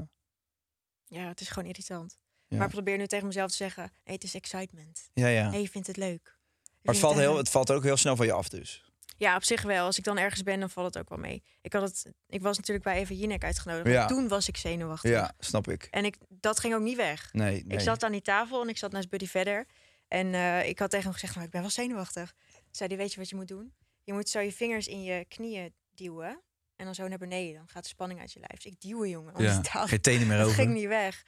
[1.05, 2.19] ja, het is gewoon irritant.
[2.47, 2.57] ja.
[2.57, 5.11] Maar ik probeer nu tegen mezelf te zeggen: nee, het is excitement.
[5.13, 5.51] ja, ja.
[5.51, 6.39] Nee, je vindt het leuk.
[6.63, 7.39] Je maar het valt, heel, leuk.
[7.39, 8.92] het valt ook heel snel van je af dus.
[9.23, 9.85] Ja, op zich wel.
[9.87, 11.43] Als ik dan ergens ben, dan valt het ook wel mee.
[11.61, 13.87] Ik, had het, ik was natuurlijk bij Eva Jinek uitgenodigd.
[13.87, 13.99] Ja.
[13.99, 15.11] maar Toen was ik zenuwachtig.
[15.11, 15.89] Ja, snap ik.
[15.91, 17.33] En ik, dat ging ook niet weg.
[17.33, 17.77] Nee, nee.
[17.79, 19.67] Ik zat aan die tafel en ik zat naast Buddy verder.
[20.09, 22.33] En eh, ik had tegen hem gezegd, nou, ik ben wel zenuwachtig.
[22.53, 23.75] Toen zei hij, weet je wat je moet doen?
[24.03, 26.43] Je moet zo je vingers in je knieën duwen.
[26.77, 27.55] En dan zo naar beneden.
[27.55, 28.63] Dan gaat de spanning uit je lijf.
[28.63, 29.43] Dus ik duwen, jongen.
[29.43, 29.53] ja.
[29.53, 29.87] die tafel.
[29.87, 30.55] Geen tenen meer over.
[30.55, 31.25] ging niet weg.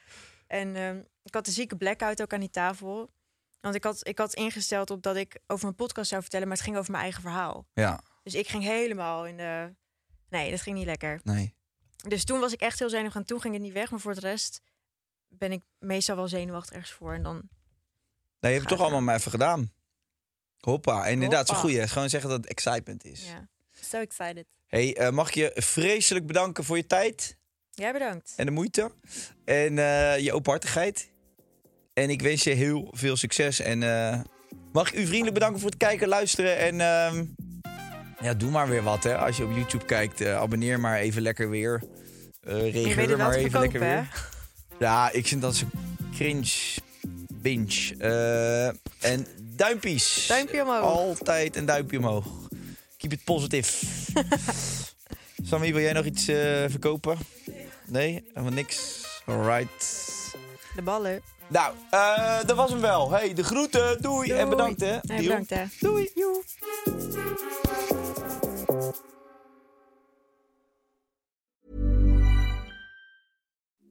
[0.47, 3.11] En ehm, ik had een zieke blackout ook aan die tafel.
[3.65, 6.57] Want ik had, ik had ingesteld op dat ik over mijn podcast zou vertellen, maar
[6.57, 7.67] het ging over mijn eigen verhaal.
[7.75, 9.75] Ja, Dus ik ging helemaal in de.
[10.29, 11.21] Nee, dat ging niet lekker.
[11.23, 11.55] nee.
[12.09, 13.21] Dus toen was ik echt heel zenuwachtig.
[13.21, 13.91] En toen ging het niet weg.
[13.91, 14.61] Maar voor de rest
[15.29, 17.15] ben ik meestal wel zenuwachtig ergens voor.
[17.15, 17.35] En dan.
[17.35, 19.73] Nee, je hebt het toch allemaal maar even gedaan.
[20.61, 21.05] Hoppa.
[21.07, 21.91] En inderdaad, zo goed.
[21.91, 23.27] Gewoon zeggen dat het excitement is.
[23.27, 23.49] Ja.
[23.81, 24.47] So excited.
[24.67, 27.37] Hey, eh, mag ik je vreselijk bedanken voor je tijd
[27.71, 28.33] Jij bedankt.
[28.37, 28.93] en de moeite.
[29.45, 31.13] En eh, je openhartigheid.
[31.95, 33.61] En ik wens je heel veel succes.
[33.61, 34.21] En eh,
[34.73, 36.59] mag ik u vriendelijk bedanken voor het kijken, luisteren.
[36.59, 37.25] En ehm,
[38.21, 39.05] ja, doe maar weer wat.
[39.05, 39.17] Hè.
[39.17, 41.83] Als je op YouTube kijkt, eh, abonneer maar even lekker weer.
[42.41, 43.95] Eh reageer maar even lekker hè?
[43.95, 44.09] weer.
[44.79, 45.67] Ja, ik vind dat zo
[46.15, 46.53] cringe.
[47.35, 47.97] Binge.
[49.01, 50.27] En duimpies.
[50.29, 50.83] Duimpje omhoog.
[50.83, 52.27] Altijd een duimpje omhoog.
[52.97, 53.87] Keep it positive.
[55.49, 57.19] Sammy, wil jij nog iets verkopen?
[57.87, 58.25] Nee?
[58.29, 59.05] Helemaal niks?
[59.27, 60.03] Alright.
[60.77, 61.23] De ballen.
[61.49, 63.11] Nou, eh, dat was hem wel.
[63.11, 64.03] Hey, de groeten.
[64.03, 64.31] Doei.
[64.31, 64.99] En bedankt hè.
[65.17, 65.65] Bedankt hè.
[65.81, 66.09] Doei.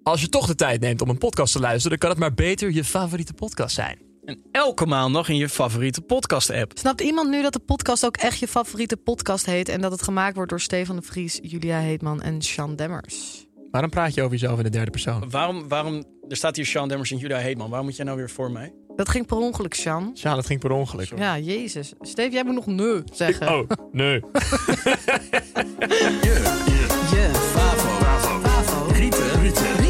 [0.04, 2.34] Als je toch de tijd neemt om een podcast te luisteren, dan kan het maar
[2.34, 4.12] beter je favoriete podcast zijn.
[4.26, 6.72] En elke maandag in je favoriete podcast-app.
[6.78, 9.70] Snapt iemand nu dat de podcast ook echt je favoriete podcast heet...
[9.70, 13.46] en dat het gemaakt wordt door Stefan de Vries, Julia Heetman en Sean Demmers?
[13.72, 15.30] Waarom praat je over jezelf in de derde persoon?
[15.30, 16.04] Waarom, waarom
[16.34, 17.70] er staat hier Sean Demmers en Judah Heetman.
[17.70, 18.74] Waar moet jij nou weer voor mij?
[18.96, 20.12] Dat ging per ongeluk, Sean.
[20.14, 21.18] Ja, dat ging per ongeluk.
[21.18, 21.94] Ja, jezus.
[22.02, 23.48] Steve, jij moet nog nee zeggen.
[23.48, 24.14] Oh, nee.
[24.20, 24.24] je,
[26.22, 26.42] je,
[27.10, 27.32] je,
[28.94, 29.83] rieten, rieten.